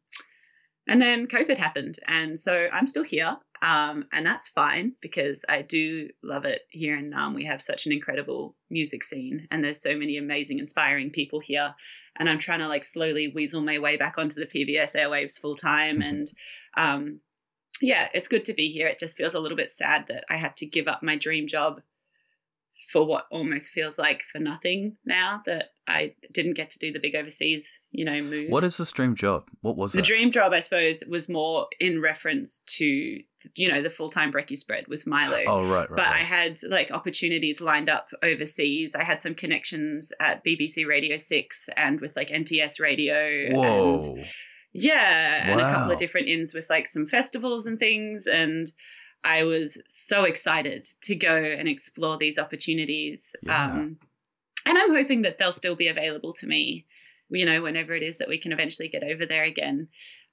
[0.87, 1.99] and then COVID happened.
[2.07, 3.37] And so I'm still here.
[3.61, 7.35] Um, and that's fine because I do love it here in Naarm.
[7.35, 11.75] We have such an incredible music scene and there's so many amazing, inspiring people here.
[12.17, 15.55] And I'm trying to like slowly weasel my way back onto the PBS airwaves full
[15.55, 16.01] time.
[16.09, 16.27] and
[16.77, 17.19] um,
[17.81, 18.87] yeah, it's good to be here.
[18.87, 21.47] It just feels a little bit sad that I had to give up my dream
[21.47, 21.81] job
[22.89, 26.99] for what almost feels like for nothing now that I didn't get to do the
[26.99, 28.49] big overseas, you know, move.
[28.49, 29.47] What is this dream job?
[29.61, 30.07] What was the that?
[30.07, 34.57] dream job, I suppose, was more in reference to, you know, the full time brekkie
[34.57, 35.43] spread with Milo.
[35.45, 35.97] oh, right, right.
[35.97, 38.95] But I had like opportunities lined up overseas.
[38.95, 43.49] I had some connections at BBC Radio 6 and with like NTS Radio.
[43.51, 44.01] Whoa.
[44.03, 44.25] And
[44.73, 48.27] yeah, and a couple of different ins with like some festivals and things.
[48.27, 48.71] And
[49.23, 53.35] I was so excited to go and explore these opportunities.
[53.43, 53.71] Yeah.
[53.71, 53.97] Um,
[54.65, 56.85] and I'm hoping that they'll still be available to me,
[57.29, 59.87] you know, whenever it is that we can eventually get over there again.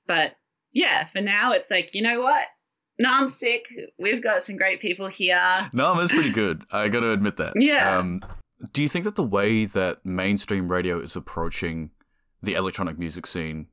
[0.07, 0.37] But
[0.73, 2.47] yeah, for now, it's like, you know what?
[2.99, 3.69] No, I'm sick.
[3.99, 5.71] We've got some great people here.
[5.73, 6.65] No, it's pretty good.
[6.71, 7.55] I got to admit that.
[7.57, 7.99] Yeah.
[7.99, 8.21] Um,
[8.73, 11.91] do you think that the way that mainstream radio is approaching
[12.43, 13.67] the electronic music scene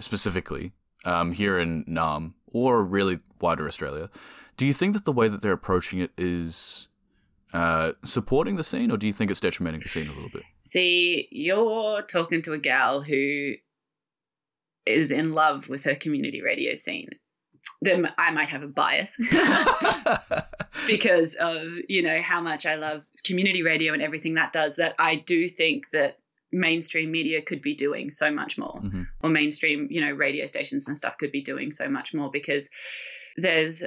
[0.00, 0.72] specifically,
[1.04, 4.10] um, here in Naarm or really wider Australia,
[4.56, 6.88] do you think that the way that they're approaching it is
[7.52, 10.42] uh, supporting the scene, or do you think it's detrimenting the scene a little bit?
[10.64, 13.52] See, you're talking to a gal who
[14.84, 17.08] is in love with her community radio scene.
[17.82, 19.16] Then I might have a bias
[20.86, 24.76] because of you know how much I love community radio and everything that does.
[24.76, 26.18] That I do think that
[26.52, 29.02] mainstream media could be doing so much more, mm-hmm.
[29.22, 32.68] or mainstream you know radio stations and stuff could be doing so much more because
[33.36, 33.84] there's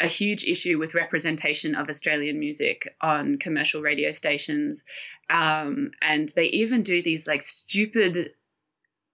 [0.00, 4.84] a huge issue with representation of Australian music on commercial radio stations.
[5.30, 8.32] Um, and they even do these like stupid,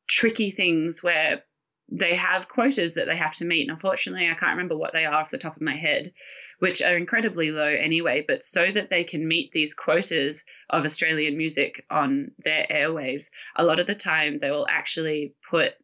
[0.09, 1.43] tricky things where
[1.91, 3.63] they have quotas that they have to meet.
[3.63, 6.13] And unfortunately, I can't remember what they are off the top of my head,
[6.61, 8.25] which are incredibly low anyway.
[8.27, 13.65] But so that they can meet these quotas of Australian music on their airwaves, a
[13.65, 15.75] lot of the time they will actually put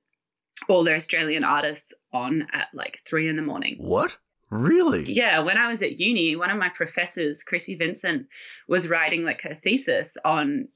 [0.68, 3.76] all their Australian artists on at like three in the morning.
[3.78, 4.18] What?
[4.50, 5.12] Really?
[5.12, 5.40] Yeah.
[5.40, 8.28] When I was at uni, one of my professors, Chrissy Vincent,
[8.68, 10.68] was writing like her thesis on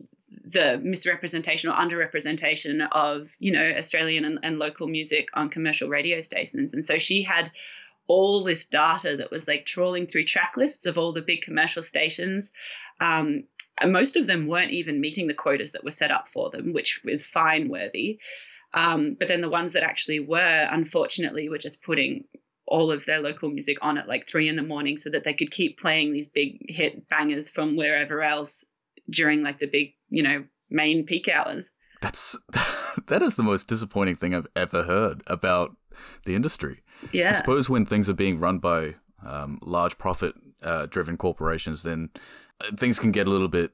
[0.44, 6.20] the misrepresentation or underrepresentation of, you know, Australian and, and local music on commercial radio
[6.20, 6.74] stations.
[6.74, 7.52] And so she had
[8.08, 11.82] all this data that was like trawling through track lists of all the big commercial
[11.82, 12.50] stations.
[13.00, 13.44] Um,
[13.84, 17.00] most of them weren't even meeting the quotas that were set up for them, which
[17.04, 18.18] is fine worthy.
[18.74, 22.24] Um, but then the ones that actually were, unfortunately, were just putting
[22.70, 25.34] all of their local music on at like three in the morning so that they
[25.34, 28.64] could keep playing these big hit bangers from wherever else
[29.10, 31.72] during like the big, you know, main peak hours.
[32.00, 32.38] That's
[33.08, 35.76] that is the most disappointing thing I've ever heard about
[36.24, 36.82] the industry.
[37.12, 37.30] Yeah.
[37.30, 38.94] I suppose when things are being run by
[39.26, 42.10] um, large profit uh, driven corporations, then
[42.60, 43.72] uh, things can get a little bit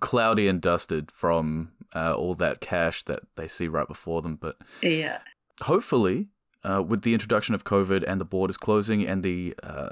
[0.00, 4.36] cloudy and dusted from uh, all that cash that they see right before them.
[4.36, 5.18] But yeah,
[5.62, 6.28] hopefully
[6.68, 9.90] uh, with the introduction of COVID and the borders closing and the uh,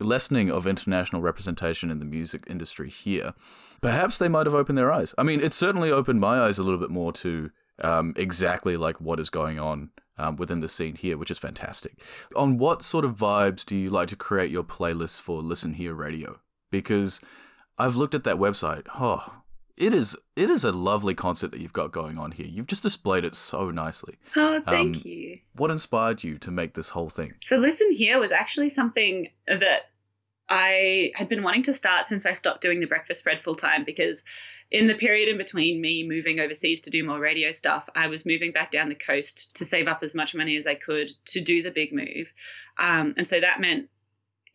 [0.00, 3.34] lessening of international representation in the music industry here,
[3.80, 5.14] perhaps they might have opened their eyes.
[5.18, 7.50] I mean, it certainly opened my eyes a little bit more to
[7.82, 12.00] um, exactly like what is going on um, within the scene here, which is fantastic.
[12.34, 15.94] On what sort of vibes do you like to create your playlists for Listen Here
[15.94, 16.40] Radio?
[16.70, 17.20] Because
[17.78, 18.86] I've looked at that website.
[18.98, 19.42] Oh,
[19.76, 22.46] it is it is a lovely concept that you've got going on here.
[22.46, 24.16] You've just displayed it so nicely.
[24.34, 25.38] Oh, thank Um, you.
[25.54, 27.34] What inspired you to make this whole thing?
[27.42, 29.90] So, Listen Here was actually something that
[30.48, 33.84] I had been wanting to start since I stopped doing the breakfast spread full time
[33.84, 34.22] because
[34.70, 38.24] in the period in between me moving overseas to do more radio stuff, I was
[38.26, 41.40] moving back down the coast to save up as much money as I could to
[41.40, 42.32] do the big move.
[42.78, 43.88] Um, and so that meant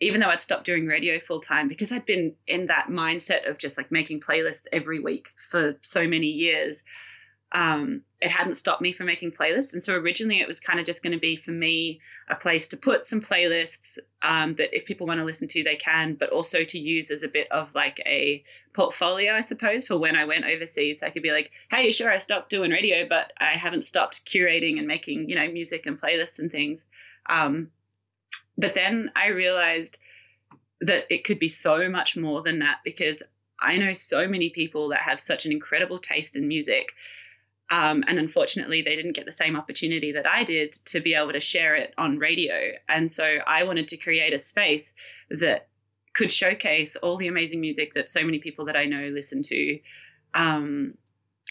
[0.02, 3.60] even though I'd stopped doing radio full time, because I'd been in that mindset of
[3.60, 6.84] just like making playlists every week for so many years,
[7.54, 9.74] um, it hadn't stopped me from making playlists.
[9.74, 12.68] And so originally it was kind of just going to be for me a place
[12.70, 16.30] to put some playlists um, that if people want to listen to, they can, but
[16.30, 20.26] also to use as a bit of like a portfolio, I suppose, for when I
[20.26, 21.04] went overseas.
[21.04, 24.80] I could be like, hey, sure, I stopped doing radio, but I haven't stopped curating
[24.80, 26.86] and making, you know, music and playlists and things.
[27.30, 27.70] Um,
[28.58, 29.98] but then I realized
[30.82, 33.22] that it could be so much more than that because
[33.62, 36.94] I know so many people that have such an incredible taste in music.
[37.70, 41.32] Um, and unfortunately, they didn't get the same opportunity that I did to be able
[41.32, 42.72] to share it on radio.
[42.90, 44.94] And so I wanted to create a space
[45.30, 45.70] that
[46.14, 49.80] could showcase all the amazing music that so many people that I know listen to.
[50.34, 50.96] Um,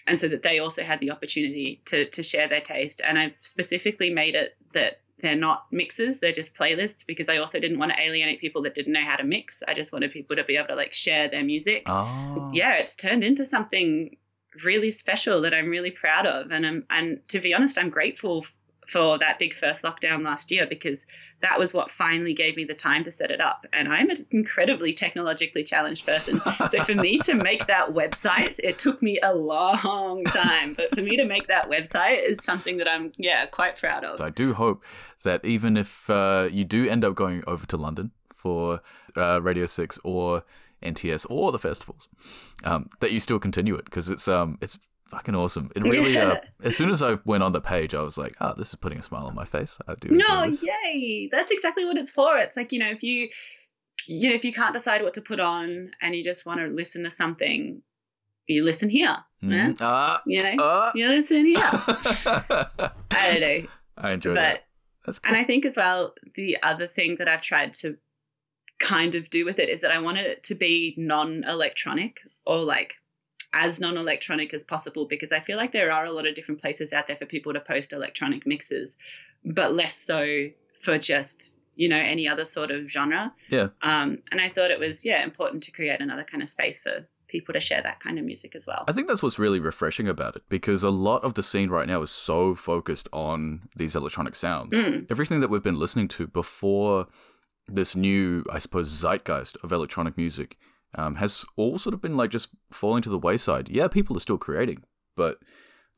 [0.07, 3.01] and so that they also had the opportunity to, to share their taste.
[3.07, 7.59] And I specifically made it that they're not mixes they're just playlists because i also
[7.59, 9.63] didn't want to alienate people that didn't know how to mix.
[9.67, 11.85] I just wanted people to be able to like share their music.
[11.87, 14.17] Oh, yeah it's turned into something
[14.65, 18.45] really special that i'm really proud of and i'm and to be honest i'm grateful
[18.91, 21.07] for that big first lockdown last year because
[21.43, 23.67] that was what finally gave me the time to set it up.
[23.73, 26.41] And i'm an incredibly technologically challenged person.
[26.69, 30.75] So for me to make that website it took me a long time.
[30.75, 34.21] But for me to make that website is something that i'm yeah quite proud of.
[34.21, 34.83] I do hope
[35.23, 38.81] that even if uh, you do end up going over to London for
[39.17, 40.45] uh, Radio Six or
[40.83, 42.09] NTS or the festivals,
[42.65, 44.79] um, that you still continue it because it's um it's
[45.11, 45.71] fucking awesome.
[45.77, 48.55] It really uh, as soon as I went on the page, I was like, oh,
[48.57, 49.79] this is putting a smile on my face.
[49.89, 50.09] I do.
[50.11, 51.29] No, yay!
[51.31, 52.39] That's exactly what it's for.
[52.39, 53.29] It's like you know, if you,
[54.07, 56.67] you know, if you can't decide what to put on and you just want to
[56.69, 57.83] listen to something,
[58.47, 59.17] you listen here.
[59.41, 59.69] yeah?
[59.71, 59.77] Mhm.
[59.81, 60.91] Ah, You know, ah.
[60.95, 61.59] you listen here.
[61.63, 64.65] I don't know, I enjoy but that.
[65.07, 65.29] That's cool.
[65.35, 67.97] and I think as well the other thing that I've tried to
[68.79, 72.95] kind of do with it is that I wanted it to be non-electronic or like
[73.53, 76.93] as non-electronic as possible because I feel like there are a lot of different places
[76.93, 78.97] out there for people to post electronic mixes
[79.45, 80.49] but less so
[80.81, 83.33] for just you know any other sort of genre.
[83.49, 83.69] Yeah.
[83.83, 87.07] Um, and I thought it was yeah important to create another kind of space for
[87.29, 88.85] people to share that kind of music as well.
[88.89, 91.87] I think that's what's really refreshing about it because a lot of the scene right
[91.87, 94.73] now is so focused on these electronic sounds.
[94.73, 95.07] Mm.
[95.11, 97.07] Everything that we've been listening to before
[97.69, 100.59] this new, I suppose, zeitgeist of electronic music
[100.95, 103.69] um, has all sort of been like just falling to the wayside.
[103.69, 104.83] Yeah, people are still creating,
[105.17, 105.39] but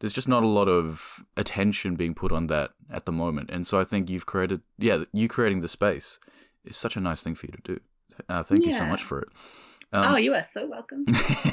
[0.01, 3.51] there's just not a lot of attention being put on that at the moment.
[3.51, 6.19] And so I think you've created, yeah, you creating the space
[6.65, 7.81] is such a nice thing for you to do.
[8.29, 9.29] Uh, thank you so much for it.
[9.93, 11.05] oh, you are so welcome.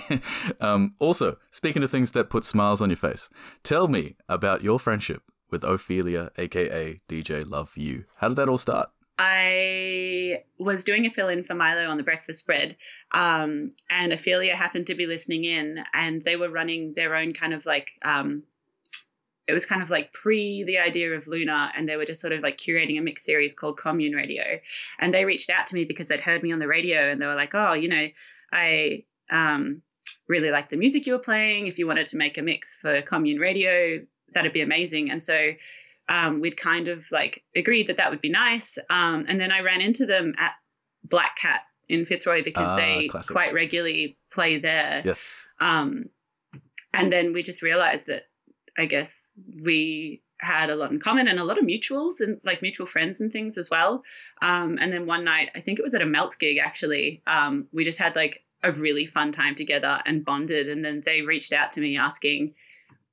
[0.62, 3.30] um, also, speaking of things that put smiles on your face,
[3.64, 8.06] tell me about your friendship with Ophelia, aka DJ Love You.
[8.18, 8.90] How did that all start?
[9.22, 12.78] I was doing a fill in for Milo on the breakfast spread,
[13.12, 17.54] um, and Ophelia happened to be listening in, and they were running their own kind
[17.54, 17.90] of like.
[18.02, 18.44] Um,
[19.46, 22.32] it was kind of like pre the idea of Luna, and they were just sort
[22.32, 24.60] of like curating a mix series called Commune Radio.
[25.00, 27.26] And they reached out to me because they'd heard me on the radio, and they
[27.26, 28.08] were like, "Oh, you know,
[28.54, 29.82] I um,
[30.30, 31.68] really like the music you were playing.
[31.68, 34.00] If you wanted to make a mix for Commune Radio,
[34.34, 35.52] that'd be amazing." And so
[36.10, 38.78] um, we'd kind of like agreed that that would be nice.
[38.90, 40.54] Um, and then I ran into them at
[41.04, 43.32] Black Cat in Fitzroy because Ah, they classic.
[43.34, 45.02] quite regularly play there.
[45.06, 45.46] Yes.
[45.62, 46.06] Um,
[46.94, 48.24] and then we just realized that
[48.78, 49.30] I guess
[49.64, 53.20] we had a lot in common and a lot of mutuals and like mutual friends
[53.20, 54.04] and things as well.
[54.42, 57.68] Um, and then one night, I think it was at a Melt gig actually, um,
[57.74, 60.70] we just had like a really fun time together and bonded.
[60.70, 62.54] And then they reached out to me asking,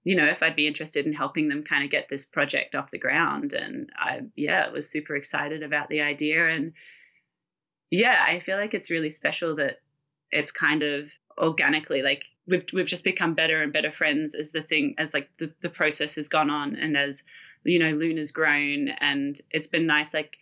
[0.06, 2.92] you know, if I'd be interested in helping them kind of get this project off
[2.92, 3.52] the ground.
[3.52, 6.48] And I, yeah, was super excited about the idea.
[6.48, 6.74] And
[7.90, 9.80] yeah, I feel like it's really special that
[10.30, 14.62] it's kind of organically like we've we've just become better and better friends as the
[14.62, 17.24] thing as like the, the process has gone on and as
[17.62, 20.38] you know Luna's grown and it's been nice like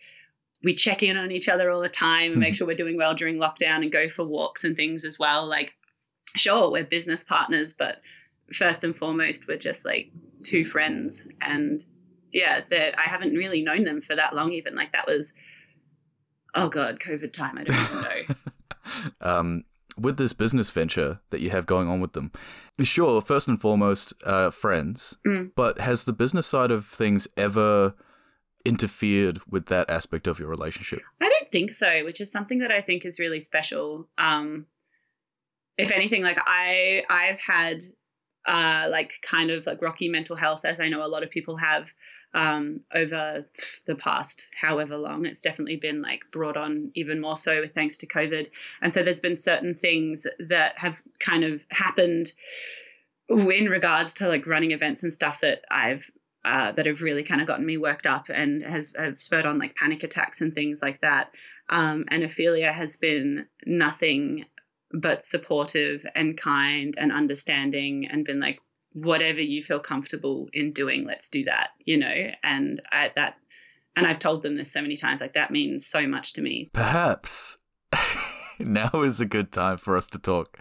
[0.63, 3.13] we check in on each other all the time and make sure we're doing well
[3.13, 5.75] during lockdown and go for walks and things as well like
[6.35, 7.97] sure we're business partners but
[8.53, 10.11] first and foremost we're just like
[10.43, 11.83] two friends and
[12.31, 15.33] yeah that I haven't really known them for that long even like that was
[16.53, 18.35] oh god covid time I don't even know
[19.21, 19.63] um,
[19.97, 22.31] with this business venture that you have going on with them,
[22.83, 25.51] sure, first and foremost, uh, friends, Mm.
[25.55, 27.95] but has the business side of things ever
[28.65, 30.99] interfered with that aspect of your relationship?
[31.21, 34.09] I don't think so, which is something that I think is really special.
[34.17, 34.65] Um,
[35.77, 37.83] if anything, like I, I've had
[38.47, 41.57] uh, like kind of like rocky mental health, as I know a lot of people
[41.57, 41.93] have
[42.33, 43.45] um, over
[43.87, 45.25] the past however long.
[45.25, 48.47] It's definitely been like brought on even more so thanks to COVID.
[48.81, 52.33] And so there's been certain things that have kind of happened
[53.29, 56.11] in regards to like running events and stuff that I've
[56.43, 59.57] uh, that have really kind of gotten me worked up and have, have spurred on
[59.57, 61.31] like panic attacks and things like that.
[61.69, 64.45] Um, and Ophelia has been nothing
[64.91, 68.59] but supportive and kind and understanding and been like,
[68.93, 72.31] whatever you feel comfortable in doing, let's do that, you know?
[72.43, 73.35] And I, that,
[73.95, 76.69] and I've told them this so many times, like that means so much to me.
[76.71, 77.57] Perhaps
[78.59, 80.57] now is a good time for us to talk.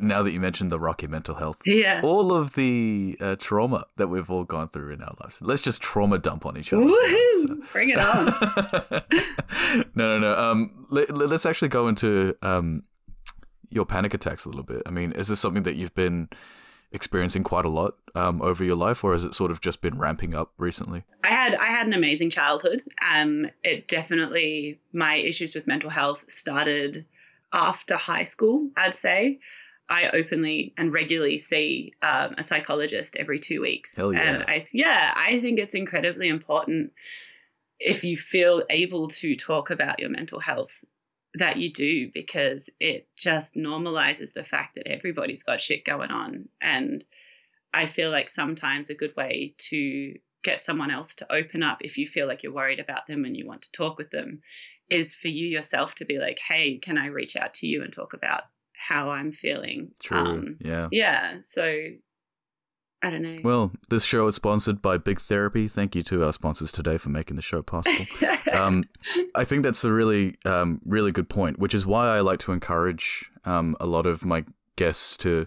[0.00, 2.00] Now that you mentioned the rocky mental health, Yeah.
[2.02, 5.40] all of the uh, trauma that we've all gone through in our lives.
[5.40, 6.82] Let's just trauma dump on each other.
[6.84, 7.72] Woohoo!
[7.72, 9.02] Bring it on.
[9.94, 10.34] no, no, no.
[10.38, 12.82] Um, let, us actually go into um,
[13.70, 14.82] your panic attacks a little bit.
[14.86, 16.28] I mean, is this something that you've been
[16.90, 19.98] experiencing quite a lot um, over your life, or has it sort of just been
[19.98, 21.04] ramping up recently?
[21.24, 22.82] I had I had an amazing childhood.
[23.14, 27.06] Um, it definitely my issues with mental health started
[27.52, 28.70] after high school.
[28.76, 29.38] I'd say
[29.88, 33.96] I openly and regularly see um, a psychologist every two weeks.
[33.96, 34.20] Hell yeah.
[34.20, 36.92] And I yeah, I think it's incredibly important
[37.80, 40.84] if you feel able to talk about your mental health
[41.34, 46.48] that you do because it just normalizes the fact that everybody's got shit going on
[46.60, 47.04] and
[47.74, 51.98] I feel like sometimes a good way to get someone else to open up if
[51.98, 54.40] you feel like you're worried about them and you want to talk with them
[54.90, 57.92] is for you yourself to be like, hey, can I reach out to you and
[57.92, 59.90] talk about how I'm feeling?
[60.02, 60.18] True.
[60.18, 60.88] Um, yeah.
[60.90, 61.34] yeah.
[61.42, 61.88] So
[63.02, 63.38] I don't know.
[63.44, 65.68] Well, this show is sponsored by Big Therapy.
[65.68, 68.06] Thank you to our sponsors today for making the show possible.
[68.52, 68.84] um,
[69.36, 72.52] I think that's a really, um, really good point, which is why I like to
[72.52, 74.44] encourage um, a lot of my
[74.76, 75.46] guests to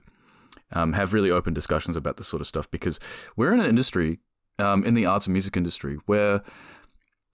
[0.71, 2.99] um, have really open discussions about this sort of stuff because
[3.35, 4.19] we're in an industry,
[4.57, 6.43] um, in the arts and music industry, where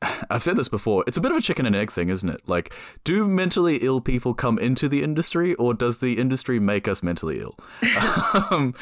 [0.31, 2.41] I've said this before, it's a bit of a chicken and egg thing, isn't it?
[2.47, 2.73] Like,
[3.03, 7.39] do mentally ill people come into the industry or does the industry make us mentally
[7.39, 7.55] ill?
[8.51, 8.73] um,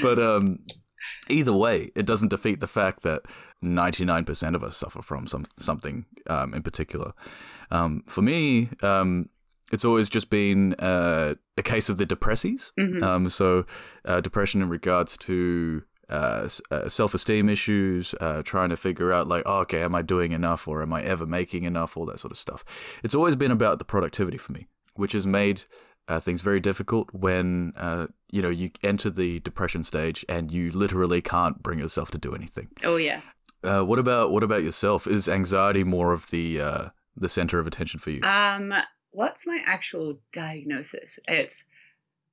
[0.00, 0.60] but um,
[1.28, 3.22] either way, it doesn't defeat the fact that
[3.62, 7.12] 99% of us suffer from some something um, in particular.
[7.70, 9.28] Um, for me, um,
[9.72, 12.72] it's always just been uh, a case of the depressies.
[12.78, 13.02] Mhm.
[13.02, 13.64] Um, so,
[14.04, 19.26] uh, depression in regards to uh, s- uh, self-esteem issues, uh, trying to figure out
[19.26, 21.96] like, oh, okay, am I doing enough or am I ever making enough?
[21.96, 22.62] All that sort of stuff.
[23.02, 24.66] It's always been about the productivity for me,
[24.96, 25.62] which has made
[26.08, 30.70] uh, things very difficult when uh, you know you enter the depression stage and you
[30.70, 32.68] literally can't bring yourself to do anything.
[32.82, 33.20] Oh yeah.
[33.62, 35.06] Uh, what about what about yourself?
[35.06, 38.22] Is anxiety more of the uh, the center of attention for you?
[38.22, 38.74] Um,
[39.10, 41.18] what's my actual diagnosis?
[41.26, 41.64] It's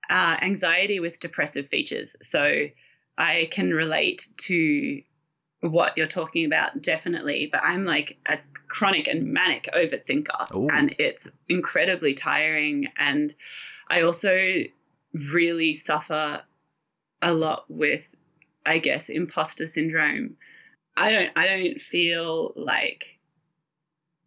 [0.10, 2.16] uh, anxiety with depressive features.
[2.22, 2.68] So
[3.18, 5.02] I can relate to
[5.62, 10.68] what you're talking about definitely, but I'm like a chronic and manic overthinker, Ooh.
[10.70, 12.88] and it's incredibly tiring.
[12.97, 13.34] And
[13.89, 14.64] I also
[15.14, 16.41] really suffer
[17.22, 18.16] a lot with,
[18.66, 20.36] I guess, imposter syndrome.
[20.97, 23.20] I don't, I don't feel like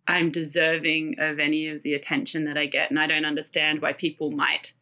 [0.06, 3.92] I'm deserving of any of the attention that I get, and I don't understand why
[3.92, 4.72] people might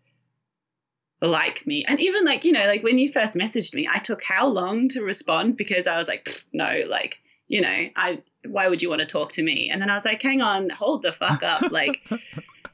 [1.22, 1.84] like me.
[1.86, 4.88] And even like, you know, like when you first messaged me, I took how long
[4.88, 7.18] to respond because I was like, no, like,
[7.48, 9.70] you know, I why would you want to talk to me?
[9.72, 11.62] And then I was like, hang on, hold the fuck up.
[11.70, 12.00] Like,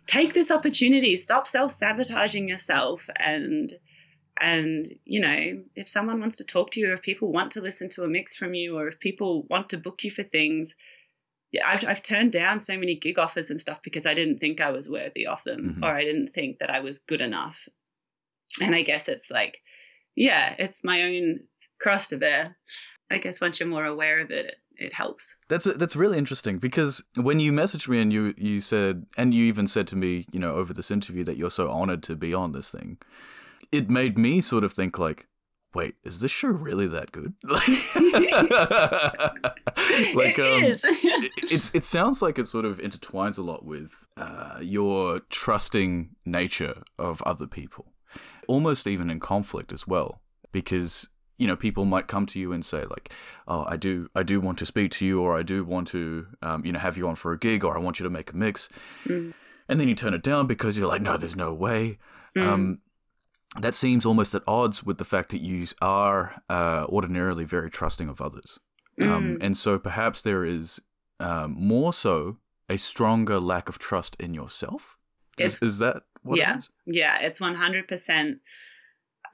[0.07, 3.75] take this opportunity, stop self-sabotaging yourself and
[4.41, 7.61] and you know, if someone wants to talk to you, or if people want to
[7.61, 10.75] listen to a mix from you, or if people want to book you for things,
[11.51, 14.61] yeah, I've, I've turned down so many gig offers and stuff because I didn't think
[14.61, 15.83] I was worthy of them Mhm.
[15.83, 17.69] or I didn't think that I was good enough.
[18.61, 19.61] And I guess it's like,
[20.17, 21.41] yeah, it's my own
[21.81, 22.57] cross to bear.
[23.11, 25.37] I guess once you're more aware of it, it, helps.
[25.49, 29.45] That's that's really interesting because when you messaged me and you you said and you
[29.45, 32.35] even said to me, you know, over this interview that you're so honored to be
[32.35, 32.99] on this thing,
[33.73, 35.27] it made me sort of think like,
[35.75, 37.35] wait, is this show really that good?
[40.15, 40.85] Like, it um, is.
[40.85, 46.11] it, it's it sounds like it sort of intertwines a lot with uh, your trusting
[46.25, 47.93] nature of other people,
[48.49, 50.21] almost even in conflict as well,
[50.51, 53.13] because you know people might come to you and say like,
[53.47, 56.27] "Oh, I do, I do want to speak to you, or I do want to,
[56.43, 58.33] um, you know, have you on for a gig, or I want you to make
[58.33, 58.69] a mix,"
[59.07, 59.33] Mm.
[59.69, 61.99] and then you turn it down because you're like, "No, there's no way."
[62.37, 62.47] Mm.
[62.47, 62.79] Um,
[63.61, 68.09] that seems almost at odds with the fact that you are uh, ordinarily very trusting
[68.09, 68.59] of others.
[69.01, 69.39] Um, Mm.
[69.45, 70.81] and so perhaps there is
[71.21, 72.39] um, more so
[72.69, 74.97] a stronger lack of trust in yourself.
[75.39, 76.55] Is, is that what yeah.
[76.55, 76.71] it is?
[76.87, 78.39] yeah, it's 100%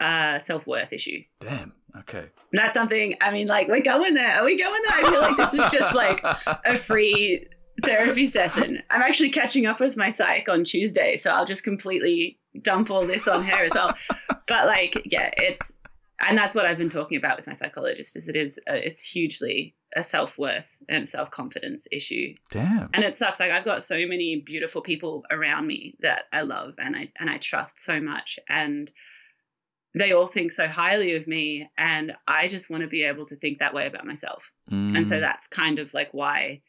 [0.01, 1.23] a self worth issue.
[1.41, 1.73] Damn.
[1.97, 2.27] Okay.
[2.53, 4.41] That's something, I mean, like, we're going there.
[4.41, 4.93] Are we going there?
[4.93, 6.21] I feel like this is just like
[6.65, 7.47] a free
[7.85, 8.83] therapy session.
[8.91, 13.07] I'm actually catching up with my psych on Tuesday, so I'll just completely dump all
[13.07, 13.95] this on her as well.
[14.47, 15.73] But like, yeah, it's
[16.21, 19.03] and that's what I've been talking about with my psychologist is it is uh, it's
[19.03, 22.35] hugely a self-worth and self-confidence issue.
[22.51, 22.91] Damn.
[22.93, 26.75] And it sucks like I've got so many beautiful people around me that I love
[26.79, 28.91] and I and I trust so much and
[29.97, 33.37] they all think so highly of me and I just want to be able to
[33.37, 34.51] think that way about myself.
[34.71, 36.63] And so Mm, that's kind of like why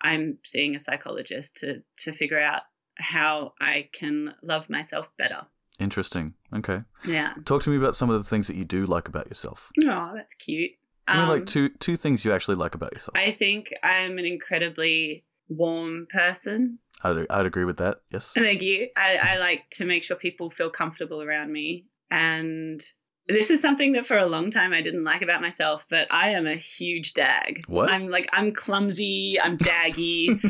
[0.00, 2.62] I'm seeing a psychologist to to figure out
[2.96, 5.46] how I can love myself better.
[5.78, 6.34] Interesting.
[6.54, 6.82] Okay.
[7.04, 7.34] Yeah.
[7.44, 9.70] Talk to me about some of the things that you do like about yourself.
[9.84, 10.72] Oh, that's cute.
[11.08, 13.16] Give me Um, like two two things you actually like about yourself.
[13.16, 16.78] I think I'm an incredibly warm person.
[17.02, 18.00] I'd, I'd agree with that.
[18.10, 18.32] Yes.
[18.34, 18.88] Thank you.
[18.96, 21.86] I, I like to make sure people feel comfortable around me.
[22.10, 22.82] And
[23.28, 26.30] this is something that for a long time I didn't like about myself, but I
[26.30, 27.62] am a huge dag.
[27.66, 27.90] What?
[27.90, 30.40] I'm like, I'm clumsy, I'm daggy.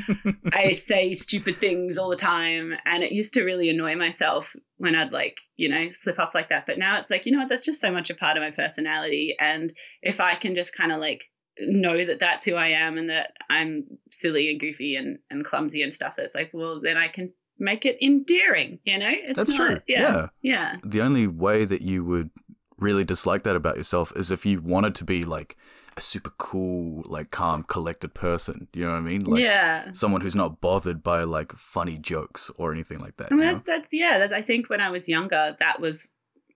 [0.52, 2.74] I say stupid things all the time.
[2.84, 6.48] And it used to really annoy myself when I'd like, you know, slip up like
[6.50, 6.66] that.
[6.66, 7.48] But now it's like, you know what?
[7.48, 9.34] That's just so much a part of my personality.
[9.40, 9.72] And
[10.02, 11.24] if I can just kind of like
[11.60, 15.82] know that that's who I am and that I'm silly and goofy and, and clumsy
[15.82, 19.10] and stuff, it's like, well, then I can make it endearing, you know?
[19.10, 19.80] It's That's not- true.
[19.88, 19.98] Yeah.
[20.00, 20.26] yeah.
[20.42, 20.76] Yeah.
[20.84, 22.30] the only way that you would
[22.78, 25.56] really dislike that about yourself is if you wanted to be like
[25.96, 28.68] a super cool, like calm, collected person.
[28.72, 29.24] You know what I mean?
[29.24, 29.92] Like yeah.
[29.92, 33.32] someone who's not bothered by like funny jokes or anything like that.
[33.32, 34.18] I mean, that's, that's yeah.
[34.18, 36.06] That's, I think when I was younger, that was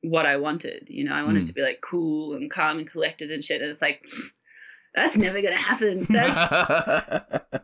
[0.03, 0.87] what I wanted.
[0.89, 1.47] You know, I wanted Mm.
[1.49, 3.61] to be like cool and calm and collected and shit.
[3.61, 4.05] And it's like,
[4.95, 6.05] that's never gonna happen.
[6.11, 6.39] That's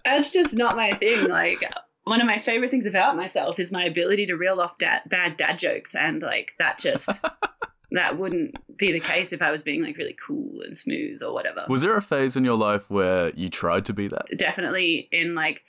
[0.05, 1.29] that's just not my thing.
[1.29, 1.63] Like
[2.05, 5.37] one of my favorite things about myself is my ability to reel off dad, bad
[5.37, 7.21] dad jokes, and like that just
[7.91, 11.33] that wouldn't be the case if I was being like really cool and smooth or
[11.33, 11.65] whatever.
[11.69, 14.27] Was there a phase in your life where you tried to be that?
[14.37, 15.65] Definitely in like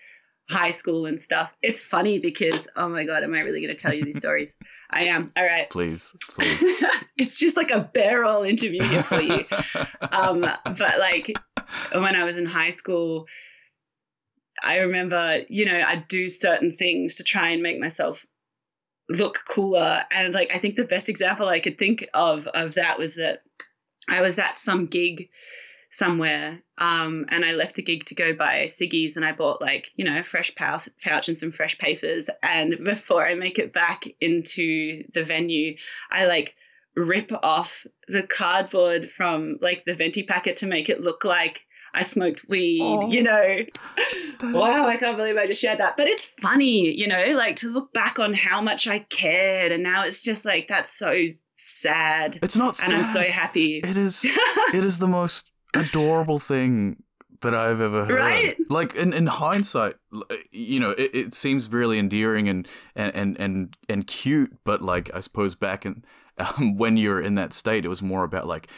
[0.49, 1.55] high school and stuff.
[1.61, 4.55] It's funny because oh my god, am I really going to tell you these stories?
[4.89, 5.31] I am.
[5.37, 5.69] All right.
[5.69, 6.61] Please, please.
[7.17, 9.45] it's just like a barrel interview here for you.
[10.11, 11.31] um, but like
[11.93, 13.25] when I was in high school,
[14.61, 18.25] I remember, you know, I'd do certain things to try and make myself
[19.09, 20.03] look cooler.
[20.11, 23.43] And like, I think the best example I could think of of that was that
[24.07, 25.29] I was at some gig
[25.91, 29.91] somewhere um, and I left the gig to go buy ciggies and I bought like,
[29.95, 32.29] you know, a fresh pouch, pouch and some fresh papers.
[32.43, 35.75] And before I make it back into the venue,
[36.11, 36.55] I like
[36.95, 42.03] rip off the cardboard from like the venti packet to make it look like I
[42.03, 43.65] smoked weed, oh, you know.
[44.41, 45.97] Wow, I can't believe I just shared that.
[45.97, 49.71] But it's funny, you know, like to look back on how much I cared.
[49.71, 51.25] And now it's just like, that's so
[51.55, 52.39] sad.
[52.41, 52.93] It's not And.
[52.93, 53.81] I'm so happy.
[53.83, 54.23] It is,
[54.73, 57.03] it is the most adorable thing
[57.41, 58.19] that I've ever heard.
[58.19, 58.57] Right?
[58.69, 59.95] Like in, in hindsight,
[60.51, 64.57] you know, it, it seems really endearing and, and, and, and, and cute.
[64.63, 66.03] But like, I suppose back in,
[66.37, 68.69] um, when you're in that state, it was more about like,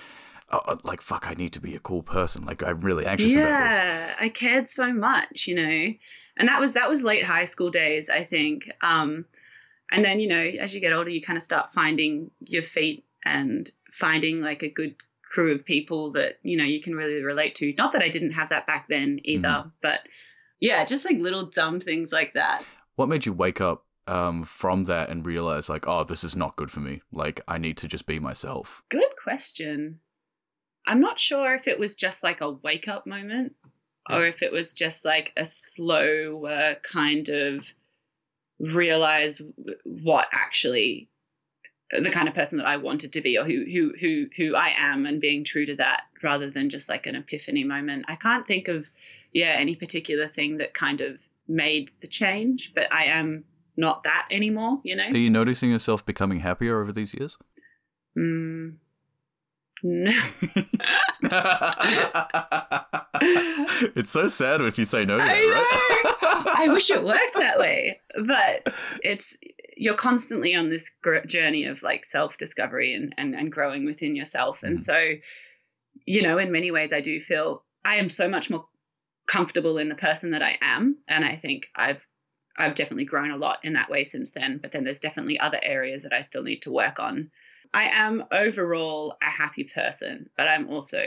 [0.51, 2.45] oh, like fuck, I need to be a cool person.
[2.45, 3.79] Like I'm really anxious yeah, about this.
[3.79, 5.93] Yeah, I cared so much, you know,
[6.37, 8.69] and that was that was late high school days, I think.
[8.81, 9.25] Um,
[9.91, 13.05] and then you know, as you get older, you kind of start finding your feet
[13.25, 17.55] and finding like a good crew of people that you know you can really relate
[17.55, 17.73] to.
[17.77, 19.69] Not that I didn't have that back then either, mm-hmm.
[19.81, 20.01] but
[20.59, 22.65] yeah, just like little dumb things like that.
[22.95, 26.55] What made you wake up um, from that and realize like, oh, this is not
[26.55, 27.01] good for me.
[27.11, 28.83] Like, I need to just be myself.
[28.89, 29.99] Good question.
[30.87, 33.55] I'm not sure if it was just like a wake up moment
[34.09, 37.73] or if it was just like a slow uh, kind of
[38.59, 39.41] realize
[39.83, 41.09] what actually
[41.91, 44.73] the kind of person that I wanted to be or who who who who I
[44.77, 48.05] am and being true to that rather than just like an epiphany moment.
[48.07, 48.87] I can't think of
[49.33, 53.43] yeah any particular thing that kind of made the change, but I am
[53.75, 55.07] not that anymore, you know.
[55.07, 57.37] Are you noticing yourself becoming happier over these years?
[58.17, 58.75] Mm,
[59.83, 60.11] no.
[63.95, 66.45] it's so sad if you say no to that, I right?
[66.59, 68.73] I wish it worked that way, but
[69.03, 69.35] it's
[69.77, 70.91] you're constantly on this
[71.25, 74.79] journey of like self discovery and, and and growing within yourself, and mm.
[74.79, 75.13] so
[76.05, 78.65] you know, in many ways, I do feel I am so much more
[79.27, 82.05] comfortable in the person that I am, and I think I've
[82.57, 84.59] I've definitely grown a lot in that way since then.
[84.61, 87.31] But then there's definitely other areas that I still need to work on
[87.73, 91.03] I am overall a happy person, but I'm also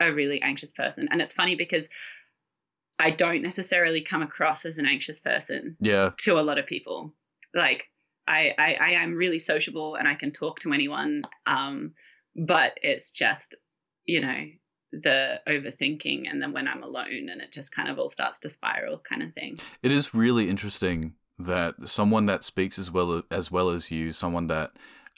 [0.00, 1.08] a really anxious person.
[1.10, 1.88] And it's funny because
[2.98, 6.10] I don't necessarily come across as an anxious person yeah.
[6.18, 7.14] to a lot of people.
[7.54, 7.86] Like
[8.28, 11.24] I, I, I am really sociable and I can talk to anyone.
[11.46, 11.94] Um,
[12.36, 13.54] but it's just,
[14.04, 14.44] you know,
[14.92, 18.48] the overthinking and then when I'm alone and it just kind of all starts to
[18.48, 19.58] spiral kind of thing.
[19.82, 24.46] It is really interesting that someone that speaks as well as well as you, someone
[24.48, 24.72] that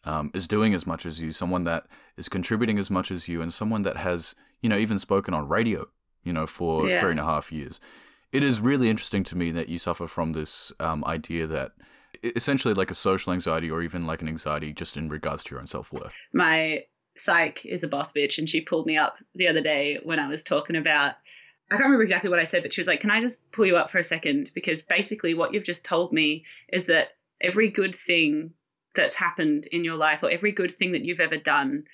[0.05, 1.87] um, is doing as much as you, someone that
[2.17, 5.49] is contributing as much as you, and someone that has, you know, even spoken on
[5.49, 5.87] radio,
[6.23, 7.01] you know, for yeah.
[7.01, 7.81] three and a half years.
[8.33, 11.73] It is really interesting to me that you suffer from this um, idea that
[12.23, 15.61] essentially like a social anxiety or even like an anxiety just in regards to your
[15.61, 16.15] own self worth.
[16.33, 16.85] My
[17.17, 20.29] psych is a boss bitch, and she pulled me up the other day when I
[20.29, 21.15] was talking about.
[21.71, 23.65] I can't remember exactly what I said, but she was like, Can I just pull
[23.65, 24.51] you up for a second?
[24.55, 28.53] Because basically, what you've just told me is that every good thing
[28.95, 31.85] that's happened in your life or every good thing that you've ever done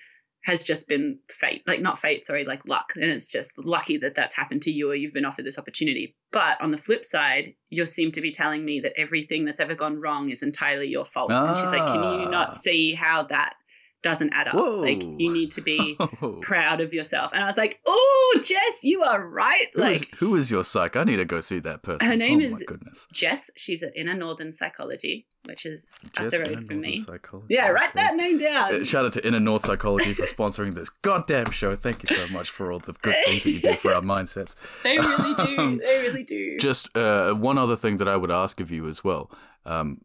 [0.44, 4.14] has just been fate like not fate sorry like luck and it's just lucky that
[4.14, 7.55] that's happened to you or you've been offered this opportunity but on the flip side
[7.70, 11.05] you seem to be telling me that everything that's ever gone wrong is entirely your
[11.05, 11.49] fault ah.
[11.49, 12.53] and she's like can you not ah.
[12.53, 13.55] see how that
[14.03, 14.55] doesn't add up.
[14.55, 14.80] Whoa.
[14.80, 15.99] Like you need to be
[16.40, 17.32] proud of yourself.
[17.32, 19.68] And I was like, oh, Jess, you are right.
[19.74, 20.96] Who like is, who is your psych?
[20.96, 22.07] I need to go see that person.
[22.07, 22.64] Her name oh, is
[23.12, 23.51] Jess.
[23.57, 25.86] She's at Inner Northern Psychology, which is
[26.16, 26.99] Jess up the road from me.
[26.99, 27.55] Psychology.
[27.55, 28.74] Yeah, write that name down.
[28.74, 31.74] Uh, shout out to Inner North Psychology for sponsoring this goddamn show.
[31.74, 34.55] Thank you so much for all the good things that you do for our mindsets.
[34.82, 35.49] They really do.
[35.59, 36.57] Um, they really do.
[36.59, 39.30] Just uh, one other thing that I would ask of you as well.
[39.66, 40.03] Um,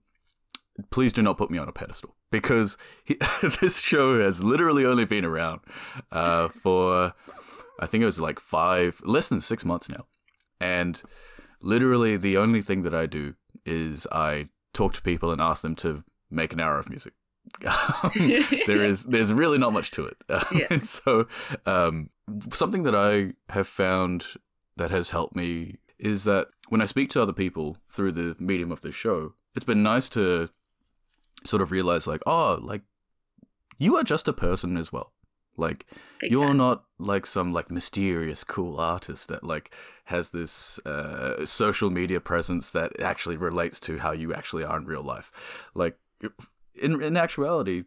[0.89, 3.15] please do not put me on a pedestal because he,
[3.61, 5.61] this show has literally only been around
[6.11, 7.13] uh, for
[7.79, 10.07] I think it was like five, less than six months now,
[10.59, 11.01] and
[11.61, 15.75] literally the only thing that I do is I talk to people and ask them
[15.75, 17.13] to make an hour of music.
[17.61, 20.67] there is there's really not much to it, yeah.
[20.71, 21.27] and so
[21.67, 22.09] um,
[22.51, 24.25] something that I have found
[24.75, 28.71] that has helped me is that when I speak to other people through the medium
[28.71, 30.49] of this show, it's been nice to
[31.45, 32.81] sort of realize like, oh, like
[33.77, 35.13] you are just a person as well.
[35.55, 35.85] Like
[36.19, 36.57] Big you're time.
[36.57, 39.73] not like some like mysterious cool artist that like
[40.05, 44.85] has this uh, social media presence that actually relates to how you actually are in
[44.85, 45.31] real life.
[45.75, 45.97] Like
[46.81, 47.83] in in actuality,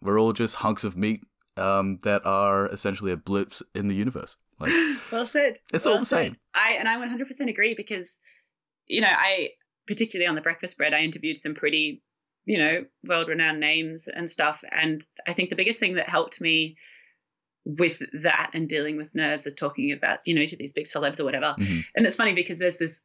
[0.00, 1.22] we're all just hunks of meat
[1.56, 4.36] um, that are essentially a blips in the universe.
[4.60, 4.72] Like
[5.12, 5.58] well said.
[5.72, 6.16] It's well all the said.
[6.24, 6.36] same.
[6.54, 8.16] I and I 100% agree because
[8.86, 9.50] you know I
[9.88, 12.02] particularly on the breakfast spread I interviewed some pretty
[12.48, 14.64] you know world renowned names and stuff.
[14.72, 16.76] And I think the biggest thing that helped me
[17.64, 21.20] with that and dealing with nerves of talking about you know to these big celebs
[21.20, 21.54] or whatever.
[21.58, 21.84] Mhm.
[21.94, 23.00] and it's funny because there's this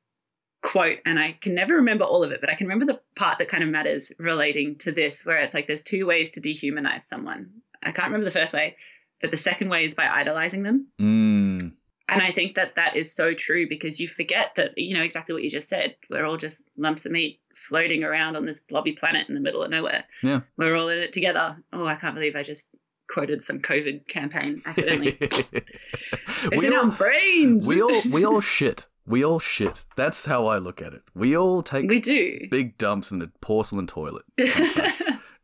[0.61, 3.37] quote and I can never remember all of it but I can remember the part
[3.39, 7.01] that kind of matters relating to this where it's like there's two ways to dehumanize
[7.01, 7.49] someone.
[7.83, 8.77] I can't remember the first way
[9.19, 10.87] but the second way is by idolizing them.
[11.01, 11.73] Mm,
[12.09, 15.33] and I think that that is so true because you forget that, you know, exactly
[15.33, 15.95] what you just said.
[16.09, 19.63] We're all just lumps of meat floating around on this blobby planet in the middle
[19.63, 20.03] of nowhere.
[20.21, 20.41] Yeah.
[20.57, 21.57] We're all in it together.
[21.71, 22.69] Oh, I can't believe I just
[23.09, 25.17] quoted some COVID campaign accidentally.
[25.21, 27.67] it's we in all, our brains.
[27.67, 28.87] we all we all shit.
[29.05, 29.85] We all shit.
[29.97, 31.03] That's how I look at it.
[31.13, 32.39] We all take We do.
[32.49, 34.23] big dumps in a porcelain toilet.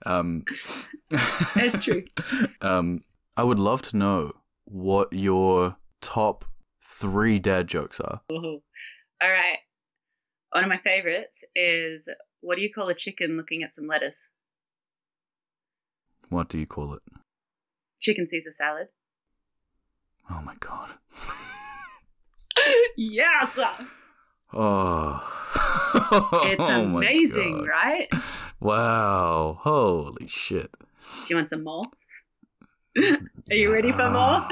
[0.05, 0.45] Um,
[1.11, 2.05] It's true.
[2.61, 3.03] Um,
[3.35, 4.31] I would love to know
[4.63, 6.45] what your top
[6.91, 8.21] three dad jokes are.
[8.31, 8.61] Ooh.
[9.21, 9.59] All right.
[10.51, 12.09] One of my favorites is
[12.41, 14.27] what do you call a chicken looking at some lettuce?
[16.29, 17.01] What do you call it?
[17.99, 18.87] Chicken Caesar salad.
[20.31, 20.91] Oh my god.
[22.97, 23.59] yes.
[24.53, 25.23] Oh.
[26.45, 27.67] It's Oh amazing, God.
[27.67, 28.07] right?
[28.59, 29.57] Wow.
[29.61, 30.71] Holy shit.
[31.03, 31.83] Do you want some more?
[32.97, 34.47] Are you ready for more?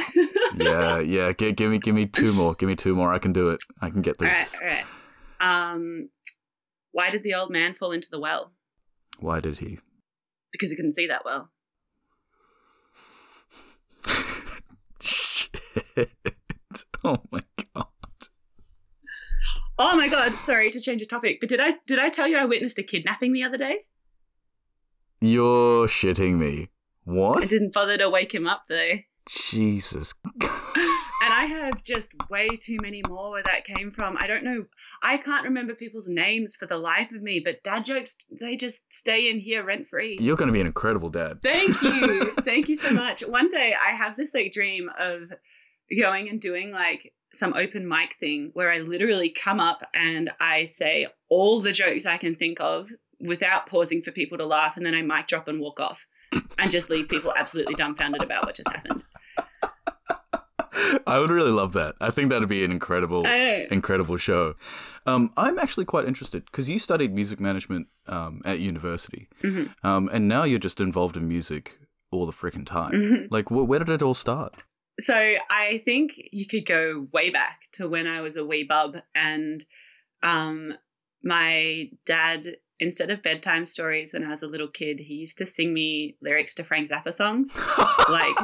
[0.57, 1.31] yeah, yeah.
[1.31, 2.53] G- give me, give me two more.
[2.53, 3.13] Give me two more.
[3.13, 3.61] I can do it.
[3.81, 4.59] I can get through right, this.
[4.61, 4.85] all right.
[5.39, 6.09] Um,
[6.91, 8.53] why did the old man fall into the well?
[9.19, 9.79] Why did he?
[10.51, 11.49] Because he couldn't see that well.
[15.01, 15.61] Shit.
[17.03, 17.39] Oh my
[17.73, 17.85] god.
[19.79, 20.41] Oh my god!
[20.41, 22.83] Sorry to change the topic, but did I did I tell you I witnessed a
[22.83, 23.83] kidnapping the other day?
[25.21, 26.69] You're shitting me.
[27.07, 27.41] What?
[27.41, 28.95] I didn't bother to wake him up though.
[29.29, 30.13] Jesus.
[31.19, 34.15] And I have just way too many more where that came from.
[34.19, 34.65] I don't know.
[35.01, 38.93] I can't remember people's names for the life of me, but dad jokes, they just
[38.93, 40.17] stay in here rent free.
[40.21, 41.41] You're going to be an incredible dad.
[41.41, 42.33] Thank you.
[42.41, 43.21] Thank you so much.
[43.21, 45.33] One day I have this like dream of
[45.99, 50.65] going and doing like some open mic thing where I literally come up and I
[50.65, 54.85] say all the jokes I can think of without pausing for people to laugh and
[54.85, 56.05] then I mic drop and walk off
[56.57, 59.03] and just leave people absolutely dumbfounded about what just happened.
[61.07, 61.95] I would really love that.
[61.99, 64.55] I think that'd be an incredible, incredible show.
[65.05, 69.73] Um, I'm actually quite interested because you studied music management um, at university, Mhm.
[69.83, 71.79] um, and now you're just involved in music
[72.11, 72.91] all the freaking time.
[72.91, 73.27] Mhm.
[73.31, 74.55] Like, wh- where did it all start?
[74.99, 75.15] So
[75.49, 79.63] I think you could go way back to when I was a wee bub, and
[80.23, 80.73] um,
[81.23, 85.45] my dad, instead of bedtime stories when I was a little kid, he used to
[85.45, 87.53] sing me lyrics to Frank Zappa songs.
[88.09, 88.37] Like-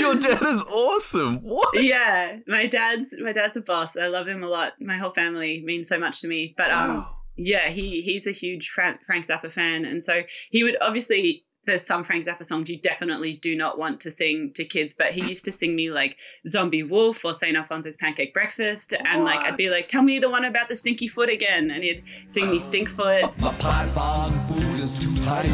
[0.00, 1.36] your dad is awesome.
[1.38, 1.82] What?
[1.82, 3.96] yeah, my dad's my dad's a boss.
[3.96, 4.74] I love him a lot.
[4.80, 6.54] My whole family means so much to me.
[6.56, 7.16] But um, Wow.
[7.36, 11.46] yeah, he he's a huge Frank, Frank Zappa fan, and so he would obviously.
[11.64, 15.12] There's some Frank Zappa songs you definitely do not want to sing to kids, but
[15.12, 16.16] he used to sing me like
[16.48, 17.56] Zomby Woof or St.
[17.56, 18.92] Alfonso's Pancake Breakfast.
[18.92, 21.70] And like, I'd be like, tell me the one about the stinky foot again.
[21.70, 23.38] And he'd sing me Stinkfoot.
[23.38, 25.46] My python boot is too tight.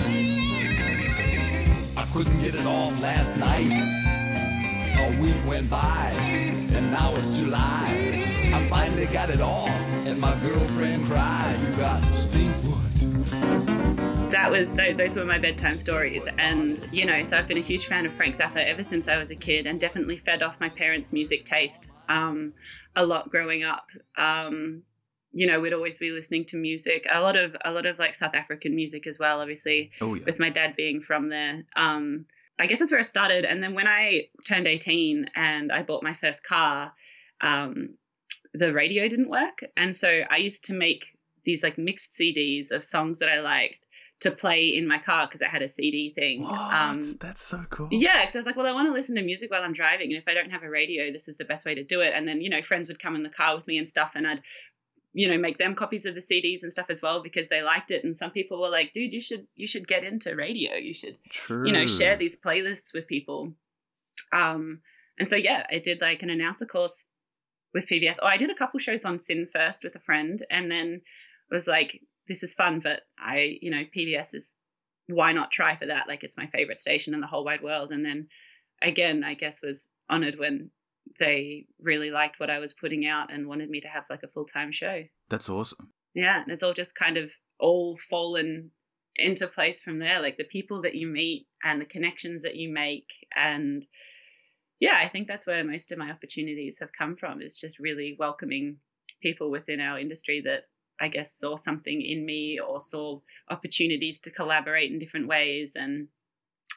[1.94, 3.70] I couldn't get it off last night.
[5.00, 8.50] A week went by, and now it's July.
[8.54, 9.68] I finally got it off,
[10.06, 13.77] and my girlfriend cried, You got stinkfoot.
[14.30, 16.28] That was, th- those were my bedtime stories.
[16.38, 19.16] And, you know, so I've been a huge fan of Frank Zappa ever since I
[19.16, 22.52] was a kid and definitely fed off my parents' music taste um,
[22.94, 23.86] a lot growing up.
[24.18, 24.82] Um,
[25.32, 28.14] you know, we'd always be listening to music, a lot of, a lot of like
[28.14, 29.92] South African music as well, obviously.
[30.02, 30.24] Oh yeah.
[30.26, 31.64] with my dad being from there.
[31.74, 32.26] Um,
[32.58, 33.46] I guess that's where i started.
[33.46, 36.92] And then when I turned 18 and I bought my first car,
[37.40, 37.94] um,
[38.52, 39.60] the radio didn't work.
[39.74, 43.80] And so I used to make these like mixed CDs of songs that I liked
[44.20, 46.44] to play in my car because it had a CD thing.
[46.44, 47.88] Um, That's so cool.
[47.92, 50.12] yeah, because I was like, well, I want to listen to music while I'm driving,
[50.12, 52.12] and if I don't have a radio, this is the best way to do it.
[52.14, 54.26] And then you know, friends would come in the car with me and stuff, and
[54.26, 54.42] I'd
[55.12, 57.90] you know make them copies of the CDs and stuff as well because they liked
[57.90, 58.04] it.
[58.04, 60.74] And some people were like, dude, you should you should get into radio.
[60.74, 61.66] You should True.
[61.66, 63.54] you know share these playlists with people.
[64.32, 64.80] Um,
[65.18, 67.06] and so yeah, I did like an announcer course
[67.72, 68.16] with PBS.
[68.22, 71.02] Oh, I did a couple shows on SYN first with a friend, and then
[71.50, 74.54] was like, this is fun, but I you know PBS is
[75.08, 76.06] why not try for that?
[76.06, 77.90] Like it's my favorite station in the whole wide world.
[77.92, 78.28] And then
[78.82, 80.70] again, I guess was honored when
[81.18, 84.28] they really liked what I was putting out and wanted me to have like a
[84.28, 85.04] full time show.
[85.28, 85.92] That's awesome.
[86.14, 88.70] Yeah, and it's all just kind of all fallen
[89.16, 90.20] into place from there.
[90.20, 93.86] Like the people that you meet and the connections that you make and
[94.80, 98.14] yeah, I think that's where most of my opportunities have come from is just really
[98.16, 98.76] welcoming
[99.20, 100.64] people within our industry that
[101.00, 103.20] I guess saw something in me or saw
[103.50, 106.08] opportunities to collaborate in different ways and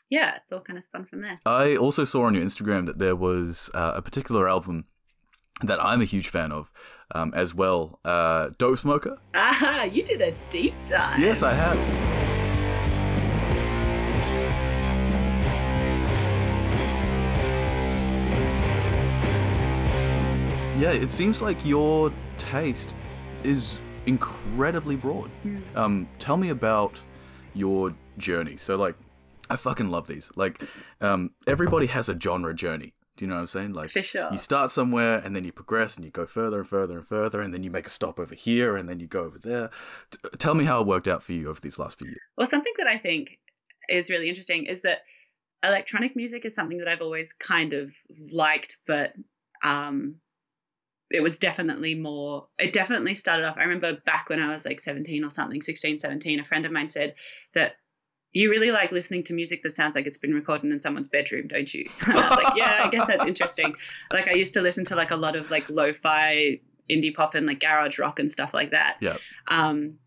[0.09, 1.39] yeah, it's all kind of spun from there.
[1.45, 4.85] I also saw on your Instagram that there was uh, a particular album
[5.63, 6.71] that I'm a huge fan of
[7.15, 7.99] um, as well.
[8.03, 9.17] Uh, Dopesmoker.
[9.33, 11.19] Ah, you did a deep dive.
[11.19, 11.77] Yes, I have.
[20.77, 22.95] Yeah, it seems like your taste
[23.43, 25.29] is incredibly broad.
[25.45, 25.61] Mm.
[25.75, 26.99] Um, tell me about
[27.53, 28.57] your journey.
[28.57, 28.95] So, like,
[29.49, 30.31] I fucking love these.
[30.35, 30.63] Like,
[31.01, 32.93] um, everybody has a genre journey.
[33.17, 33.73] Do you know what I'm saying?
[33.73, 34.29] Like, For sure.
[34.31, 37.41] you start somewhere and then you progress and you go further and further and further,
[37.41, 39.69] and then you make a stop over here and then you go over there.
[40.09, 42.21] T- tell me how it worked out for you over these last few years.
[42.37, 43.37] Well, something that I think
[43.89, 44.99] is really interesting is that
[45.63, 47.91] electronic music is something that I've always kind of
[48.31, 49.13] liked, but
[49.63, 50.15] um,
[51.13, 53.57] it was definitely more, it definitely started off.
[53.57, 56.71] I remember back when I was like 17 or something, 16, 17, a friend of
[56.71, 57.15] mine said
[57.53, 57.73] that
[58.33, 61.47] you really like listening to music that sounds like it's been recorded in someone's bedroom,
[61.47, 61.85] don't you?
[62.07, 63.75] And I was like, yeah, I guess that's interesting.
[64.11, 66.59] Like I used to listen to like a lot of like lo-fi
[66.89, 68.97] indie pop and like garage rock and stuff like that.
[69.01, 69.17] Yeah.
[69.47, 69.97] Um,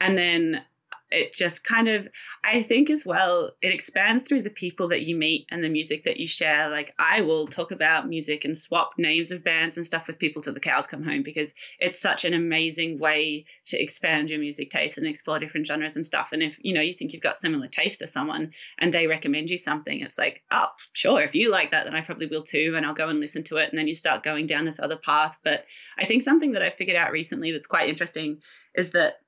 [0.00, 0.62] and then
[1.10, 2.08] it just kind of,
[2.42, 6.04] I think as well, it expands through the people that you meet and the music
[6.04, 6.68] that you share.
[6.68, 10.42] Like I will talk about music and swap names of bands and stuff with people
[10.42, 14.70] till the cows come home because it's such an amazing way to expand your music
[14.70, 16.30] taste and explore different genres and stuff.
[16.32, 19.50] And if you know you think you've got similar taste to someone and they recommend
[19.50, 22.74] you something, it's like, oh, sure, if you like that, then I probably will too,
[22.76, 23.70] and I'll go and listen to it.
[23.70, 25.38] And then you start going down this other path.
[25.44, 25.64] But
[25.98, 28.38] I think something that I figured out recently that's quite interesting
[28.74, 29.20] is that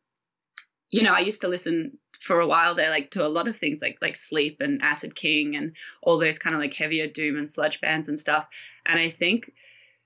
[0.91, 3.57] you know, I used to listen for a while there, like to a lot of
[3.57, 5.72] things like like Sleep and Acid King and
[6.03, 8.49] all those kind of like heavier doom and sludge bands and stuff.
[8.86, 9.53] And I think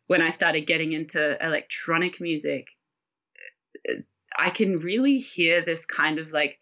[0.08, 2.68] when I started getting into electronic music,
[3.88, 4.00] eh,
[4.38, 6.58] I can really hear this kind of like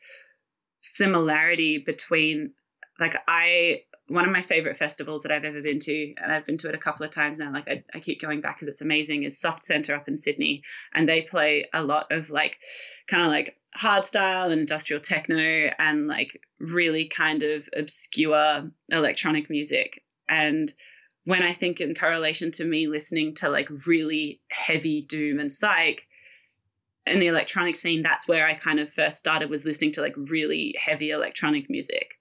[0.80, 2.52] similarity between
[2.98, 6.58] like I one of my favorite festivals that I've ever been to, and I've been
[6.58, 7.52] to it a couple of times now.
[7.52, 9.22] Like I, I keep going back because it's amazing.
[9.22, 10.62] Is Soft Centre up in Sydney,
[10.92, 12.58] and they play a lot of like,
[13.06, 20.02] kind of like hardstyle and industrial techno, and like really kind of obscure electronic music.
[20.28, 20.72] And
[21.24, 26.06] when I think in correlation to me listening to like really heavy doom and psych,
[27.06, 30.14] in the electronic scene, that's where I kind of first started was listening to like
[30.16, 32.16] really heavy electronic music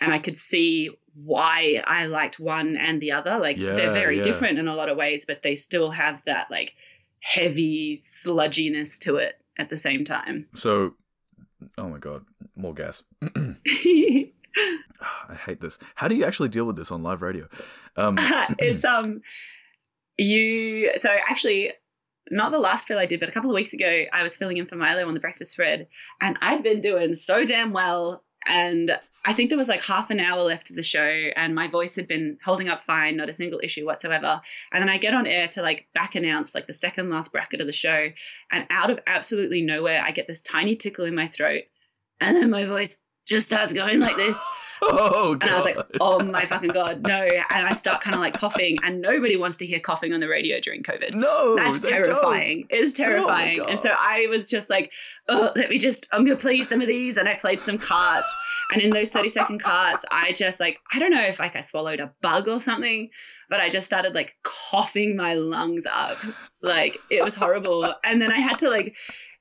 [0.00, 3.38] and I could see why I liked one and the other.
[3.38, 4.22] Like Yeah, they're very yeah.
[4.22, 6.74] different in a lot of ways, but they still have that like
[7.20, 10.46] heavy sludginess to it at the same time.
[10.54, 10.94] So,
[11.76, 12.24] oh my god,
[12.56, 13.02] more gas.
[13.22, 13.56] I
[15.44, 15.78] hate this.
[15.94, 17.48] How do you actually deal with this on live radio?
[17.96, 18.16] Um,
[18.58, 19.20] it's um
[20.16, 21.72] you so actually
[22.30, 24.56] not the last fill I did, but a couple of weeks ago I was filling
[24.56, 25.88] in for Milo on the breakfast spread
[26.20, 30.20] and I'd been doing so damn well and I think there was like half an
[30.20, 31.00] hour left of the show
[31.36, 34.40] and my voice had been holding up fine, not a single issue whatsoever.
[34.72, 37.60] And then I get on air to like back announce like the second last bracket
[37.60, 38.08] of the show.
[38.50, 41.64] And out of absolutely nowhere I get this tiny tickle in my throat.
[42.20, 44.40] And then my voice just starts going like this
[44.82, 47.22] oh and I was like, oh my fucking God, no.
[47.22, 50.28] And I start kind of like coughing, and nobody wants to hear coughing on the
[50.28, 51.14] radio during COVID.
[51.14, 52.00] no, That's they don't.
[52.00, 52.66] Oh terrifying.
[52.70, 53.58] It's terrifying.
[53.58, 53.70] God.
[53.70, 54.92] and so I was just like,
[55.28, 57.16] oh, let me just, I'm going to play you some of these.
[57.16, 58.34] And I played some carts.
[58.70, 61.60] And in those 30 second carts, I just like, I don't know if like I
[61.60, 63.08] swallowed a bug or something,
[63.48, 66.18] but I just started like coughing my lungs up.
[66.60, 67.94] Like it was horrible.
[68.04, 68.94] And then I had to like,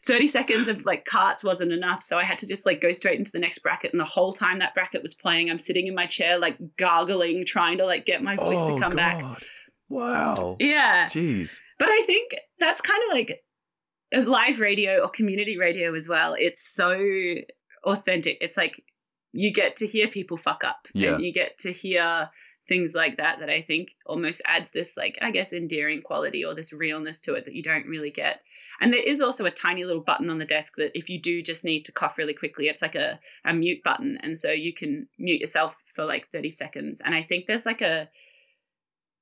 [0.05, 2.01] 30 seconds of like carts wasn't enough.
[2.01, 3.91] So I had to just like go straight into the next bracket.
[3.91, 7.45] And the whole time that bracket was playing, I'm sitting in my chair, like gargling,
[7.45, 9.23] trying to like get my voice oh, to come back.
[9.89, 10.57] Wow.
[10.59, 11.07] Yeah.
[11.07, 11.57] Jeez.
[11.79, 13.41] But I think that's kind of like
[14.25, 16.35] live radio or community radio as well.
[16.37, 16.97] It's so
[17.85, 18.37] authentic.
[18.41, 18.83] It's like
[19.33, 21.15] you get to hear people fuck up Yeah.
[21.15, 22.29] and you get to hear
[22.67, 26.53] things like that that I think almost adds this like I guess endearing quality or
[26.53, 28.41] this realness to it that you don't really get.
[28.81, 31.41] And there is also a tiny little button on the desk that if you do
[31.41, 34.17] just need to cough really quickly, it's like a, a mute button.
[34.21, 37.01] And so you can mute yourself for like 30 seconds.
[37.03, 38.09] And I think there's like a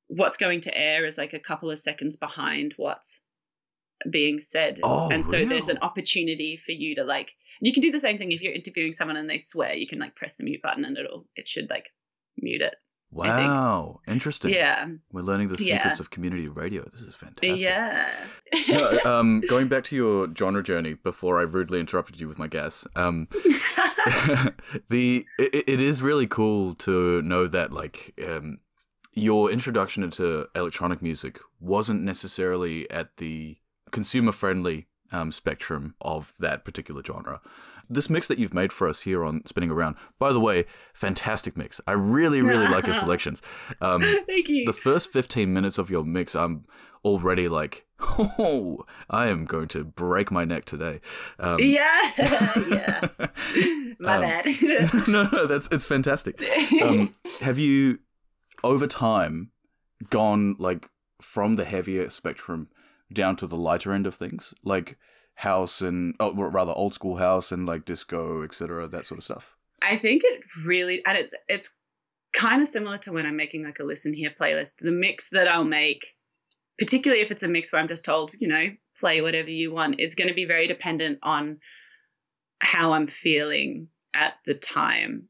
[0.07, 3.21] what's going to air is like a couple of seconds behind what's
[4.09, 4.79] being said.
[4.83, 8.17] Oh, and so there's an opportunity for you to like you can do the same
[8.17, 10.85] thing if you're interviewing someone and they swear, you can like press the mute button
[10.85, 11.89] and it'll it should like
[12.37, 12.75] mute it.
[13.15, 14.53] Wow, interesting.
[14.53, 14.87] Yeah.
[15.11, 15.77] We're learning the Yeah.
[15.77, 16.87] secrets of community radio.
[16.91, 17.59] This is fantastic.
[17.59, 18.13] Yeah.
[18.69, 22.47] No, um, going back to your genre journey before I rudely interrupted you with my
[22.47, 23.27] gas, um,
[24.89, 28.59] the it, it is really cool to know that like um,
[29.13, 33.57] your introduction into electronic music wasn't necessarily at the
[33.91, 37.39] consumer friendly um, spectrum of that particular genre.
[37.89, 41.55] This mix that you've made for us here on Spinning Around, by the way, fantastic
[41.57, 41.79] mix.
[41.87, 43.41] I really, really like your selections.
[43.81, 44.65] Um, Thank you.
[44.65, 46.65] the first 15 minutes of your mix, I'm
[47.03, 50.99] already like, oh, I am going to break my neck today.
[51.39, 52.11] Um, yeah.
[52.17, 53.07] yeah.
[53.99, 54.45] My Um, bad.
[55.07, 56.41] no, no, that's it's fantastic.
[56.81, 57.99] Um, have you,
[58.63, 59.51] over time,
[60.09, 60.89] gone like
[61.21, 62.67] from the heavier spectrum
[63.13, 64.97] down to the lighter end of things, like
[65.35, 69.55] house and oh, rather old school house and like disco, etc., that sort of stuff?
[69.81, 71.71] I think it really, and it's it's
[72.33, 74.77] kind of similar to when I'm making like a listen here playlist.
[74.79, 76.15] The mix that I'll make,
[76.77, 78.69] particularly if it's a mix where I'm just told, you know,
[78.99, 81.59] play whatever you want, it's going to be very dependent on
[82.59, 85.29] how I'm feeling at the time.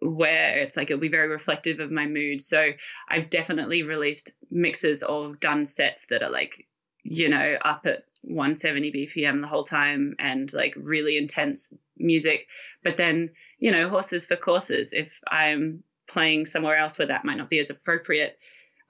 [0.00, 2.40] Where it's like it'll be very reflective of my mood.
[2.40, 2.72] So
[3.08, 6.66] I've definitely released mixes or done sets that are like,
[7.04, 12.46] you know, up at 170 BPM the whole time and like really intense music.
[12.82, 13.30] But then
[13.62, 14.92] you know, horses for courses.
[14.92, 18.36] If I'm playing somewhere else where that might not be as appropriate,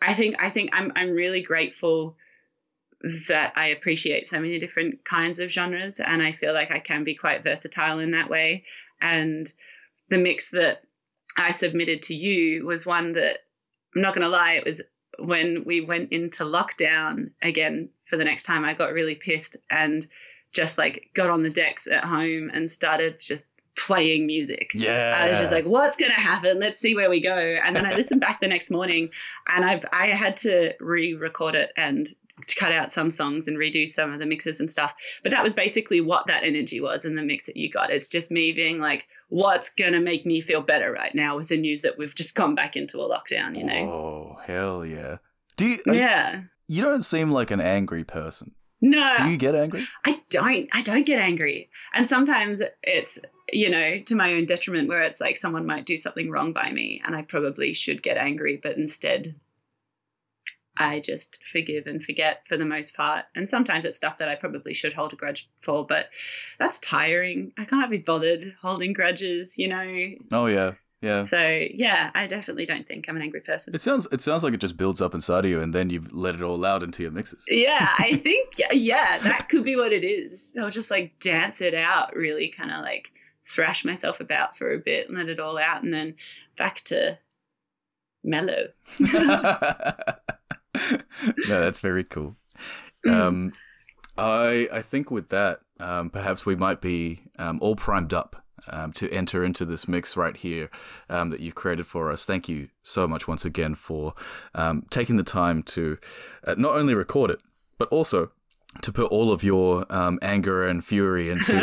[0.00, 2.16] I think I think I'm I'm really grateful
[3.28, 7.04] that I appreciate so many different kinds of genres, and I feel like I can
[7.04, 8.64] be quite versatile in that way.
[9.02, 9.52] And
[10.08, 10.84] the mix that
[11.36, 13.40] I submitted to you was one that
[13.94, 14.80] I'm not going to lie, it was
[15.18, 18.64] when we went into lockdown again for the next time.
[18.64, 20.06] I got really pissed and
[20.52, 24.72] just like got on the decks at home and started just playing music.
[24.74, 25.18] Yeah.
[25.18, 26.58] I was just like, what's going to happen?
[26.58, 27.36] Let's see where we go.
[27.36, 29.10] And then I listened back the next morning
[29.48, 32.08] and I've, I had to re record it and
[32.46, 34.94] to cut out some songs and redo some of the mixes and stuff.
[35.22, 37.90] But that was basically what that energy was in the mix that you got.
[37.90, 41.48] It's just me being like, what's going to make me feel better right now with
[41.48, 43.90] the news that we've just gone back into a lockdown, you know?
[43.90, 45.18] Oh hell yeah!
[45.56, 45.78] Do you?
[45.86, 46.42] Yeah.
[46.68, 48.52] You don't seem like an angry person.
[48.82, 49.14] No.
[49.16, 49.86] Do you get angry?
[50.04, 50.68] I don't.
[50.72, 51.70] I don't get angry.
[51.94, 53.18] And sometimes it's,
[53.52, 56.72] you know, to my own detriment where it's like someone might do something wrong by
[56.72, 59.36] me and I probably should get angry, but instead
[60.76, 63.26] I just forgive and forget for the most part.
[63.36, 66.06] And sometimes it's stuff that I probably should hold a grudge for, but
[66.58, 67.52] that's tiring.
[67.58, 70.08] I can't be bothered holding grudges, you know.
[70.32, 70.72] Oh yeah,
[71.02, 71.24] yeah.
[71.24, 73.74] So, yeah, I definitely don't think I'm an angry person.
[73.74, 76.04] It sounds it sounds like it just builds up inside of you, and then you
[76.12, 77.44] let it all out into your mixes.
[77.48, 80.54] Yeah, I think yeah, that could be what it is.
[80.58, 83.10] I'll just like dance it out, really kind of like
[83.44, 86.14] thrash myself about for a bit and let it all out and then
[86.56, 87.18] back to
[88.22, 88.68] mellow.
[89.00, 89.12] no,
[91.48, 92.36] that's very cool.
[93.04, 93.52] Um,
[94.16, 98.92] I I think with that, um, perhaps we might be um, all primed up um,
[98.94, 100.70] to enter into this mix right here
[101.08, 102.24] um, that you've created for us.
[102.24, 104.14] Thank you so much once again for
[104.54, 105.98] um, taking the time to
[106.46, 107.40] uh, not only record it,
[107.78, 108.30] but also
[108.80, 111.54] to put all of your um, anger and fury into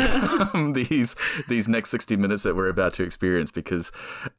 [0.54, 1.16] um, these
[1.48, 3.90] these next 60 minutes that we're about to experience because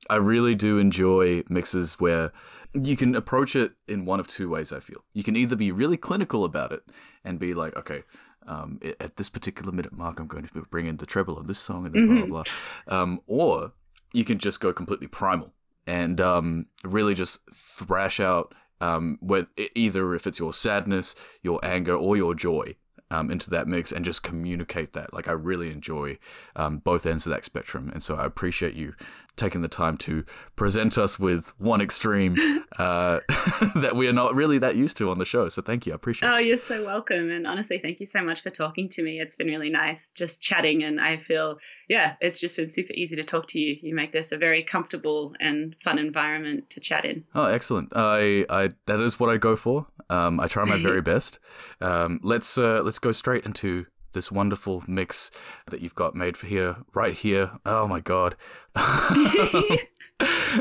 [0.09, 2.32] I really do enjoy mixes where
[2.74, 5.03] you can approach it in one of two ways I feel.
[5.14, 6.84] You can either be really clinical about it
[7.26, 8.03] and be like, okay,
[8.47, 11.59] um, at this particular minute mark, I'm going to bring in the treble of this
[11.59, 13.01] song and then blah, blah, blah.
[13.01, 13.73] Um, or
[14.13, 15.53] you can just go completely primal
[15.87, 21.93] and um, really just thrash out um, with either if it's your sadness, your anger,
[21.93, 22.75] or your joy
[23.11, 25.13] um, into that mix and just communicate that.
[25.13, 26.17] Like I really enjoy
[26.55, 28.95] um, both ends of that spectrum, and so I appreciate you
[29.38, 30.23] taking the time to
[30.55, 32.36] present us with one extreme
[32.77, 33.19] uh,
[33.75, 35.49] that we are not really that used to on the show.
[35.49, 36.45] So thank you, I appreciate Oh, it.
[36.45, 37.32] you're so welcome.
[37.32, 39.19] And honestly, thank you so much for talking to me.
[39.19, 40.84] It's been really nice just chatting.
[40.84, 41.57] And I feel,
[41.89, 43.77] yeah, it's just been super easy to talk to you.
[43.82, 47.23] You make this a very comfortable and fun environment to chat in.
[47.34, 47.93] Oh, excellent!
[47.95, 49.88] I, I that is what I go for.
[50.09, 51.39] Um, I try my very best.
[51.79, 55.32] Um, let's uh, let's go straight into this wonderful mix
[55.70, 57.51] that you've got made for here, right here.
[57.66, 58.36] Oh my god!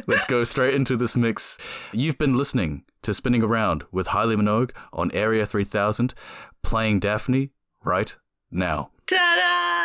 [0.06, 1.58] let's go straight into this mix.
[1.92, 6.14] You've been listening to Spinning Around with Highly Minogue on Area 3000,
[6.62, 7.50] playing Daphne
[7.84, 8.16] right
[8.50, 8.90] now.
[9.06, 9.79] Ta da!